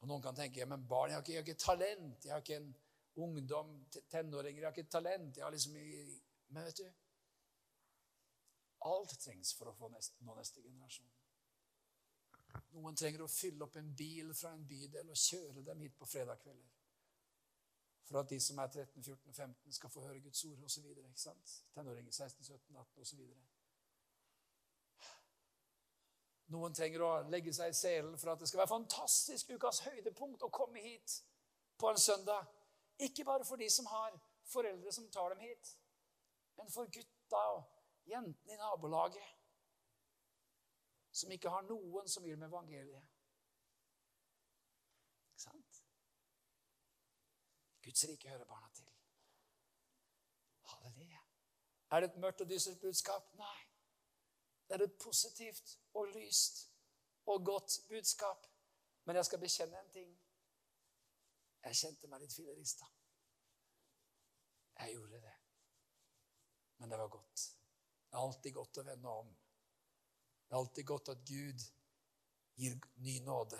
[0.00, 2.24] Og Noen kan tenke ja, men barn, jeg har ikke, jeg har ikke talent.
[2.24, 2.74] jeg har ikke en
[3.16, 3.72] ungdom,
[4.12, 4.60] tenåringer.
[4.60, 5.36] Jeg har ikke talent.
[5.36, 5.76] Jeg har liksom
[6.48, 6.86] Men vet du
[8.86, 11.08] Alt trengs for å få neste, nå neste generasjon.
[12.76, 16.08] Noen trenger å fylle opp en bil fra en bydel og kjøre dem hit på
[16.08, 16.72] fredagskvelder.
[18.06, 20.84] For at de som er 13, 14, 15, skal få høre Guds ord osv.
[21.74, 23.22] Tenåringer 16, 17, 18 osv.
[26.54, 30.44] Noen trenger å legge seg i selen for at det skal være fantastisk ukas høydepunkt
[30.46, 31.16] å komme hit
[31.80, 32.46] på en søndag.
[33.02, 34.14] Ikke bare for de som har
[34.46, 35.72] foreldre som tar dem hit,
[36.56, 37.64] men for gutta og
[38.06, 39.35] jentene i nabolaget
[41.16, 43.12] som ikke har noen som gir dem evangeliet.
[45.30, 45.80] Ikke sant?
[47.86, 48.90] Guds rike hører barna til.
[50.72, 51.22] Halleluja.
[51.90, 53.32] Er det et mørkt og dystert budskap?
[53.40, 53.58] Nei.
[54.68, 56.66] Det er et positivt og lyst
[57.26, 58.46] og godt budskap.
[59.04, 60.12] Men jeg skal bekjenne en ting.
[61.64, 62.86] Jeg kjente meg litt fillerista.
[64.78, 65.34] Jeg gjorde det.
[66.78, 67.46] Men det var godt.
[68.10, 69.30] Det er alltid godt å vende om.
[70.46, 71.64] Det er alltid godt at Gud
[72.56, 73.58] gir ny nåde.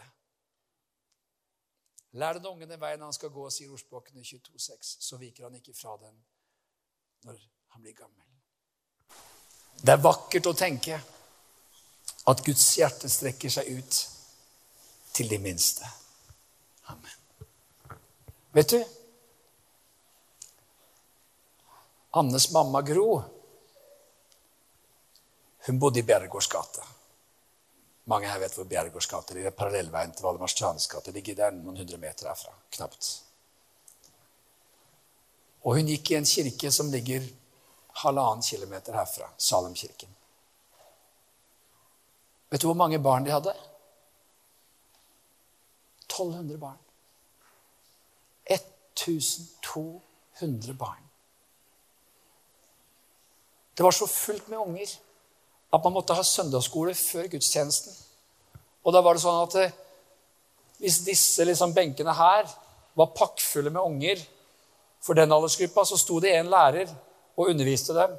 [2.16, 4.95] Lær den ungen den veien han skal gå, sier ordspråkene 22,6.
[5.05, 6.16] Så viker han ikke fra den
[7.26, 7.43] når
[7.74, 8.24] han blir gammel.
[9.82, 10.97] Det er vakkert å tenke
[12.26, 13.99] at Guds hjerte strekker seg ut
[15.12, 15.84] til de minste.
[16.93, 17.99] Amen.
[18.57, 18.80] Vet du
[22.16, 23.11] Annes mamma Gro
[25.67, 26.83] hun bodde i Bjerregårds gate.
[28.07, 29.51] Mange her vet hvor Bjerregårds gate ligger.
[29.51, 32.53] Parallellveien til Valdemarsstranes gate ligger der noen hundre meter herfra.
[32.77, 33.09] Knapt.
[35.67, 37.25] Og hun gikk i en kirke som ligger
[38.03, 39.33] halvannen kilometer herfra.
[39.39, 40.12] Salemkirken.
[42.51, 43.57] Vet du hvor mange barn de hadde?
[46.07, 46.79] 1200 barn.
[48.47, 51.03] 1200 barn.
[53.77, 54.87] Det var så fullt med unger
[55.75, 57.95] at man måtte ha søndagsskole før gudstjenesten.
[58.87, 59.75] Og da var det sånn at eh,
[60.79, 62.47] hvis disse liksom, benkene her
[62.97, 64.23] var pakkfulle med unger
[65.03, 66.91] for den aldersgruppa, så sto det en lærer
[67.37, 68.14] og underviste dem.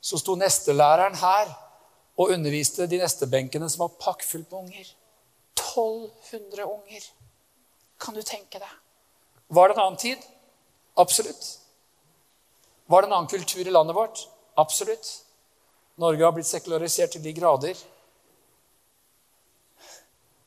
[0.00, 1.52] Så sto nestelæreren her
[2.20, 4.92] og underviste de neste benkene som var pakkfullt med unger.
[5.60, 7.08] 1200 unger.
[8.00, 8.76] Kan du tenke deg?
[9.48, 10.22] Var det en annen tid?
[10.96, 11.46] Absolutt.
[12.86, 14.24] Var det en annen kultur i landet vårt?
[14.58, 15.10] Absolutt.
[16.00, 17.76] Norge har blitt sekularisert til de grader.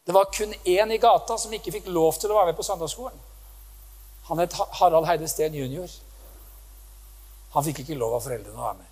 [0.03, 2.65] Det var kun én i gata som ikke fikk lov til å være med på
[2.65, 3.19] søndagsskolen.
[4.29, 5.91] Han het Harald Heide Steen jr.
[7.53, 8.89] Han fikk ikke lov av foreldrene å være med.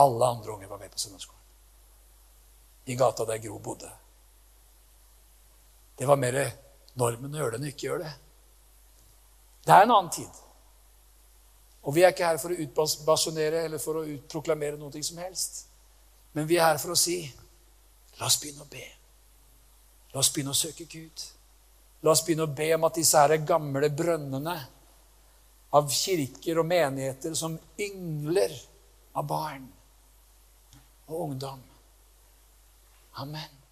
[0.00, 1.42] Alle andre unger var med på søndagsskolen.
[2.86, 3.90] I gata der Gro bodde.
[5.96, 6.40] Det var mer
[6.98, 8.14] normen å gjøre det enn å ikke gjøre det.
[9.64, 10.42] Det er en annen tid.
[11.84, 15.64] Og vi er ikke her for å utbasunere eller for å utproklamere noe som helst.
[16.34, 17.18] Men vi er her for å si
[18.18, 18.84] la oss begynne å be.
[20.12, 21.24] La oss begynne å søke Gud.
[22.04, 24.56] La oss begynne å be om at disse her gamle brønnene
[25.74, 28.54] av kirker og menigheter som yngler
[29.14, 29.66] av barn
[31.08, 31.62] og ungdom
[33.14, 33.63] Amen.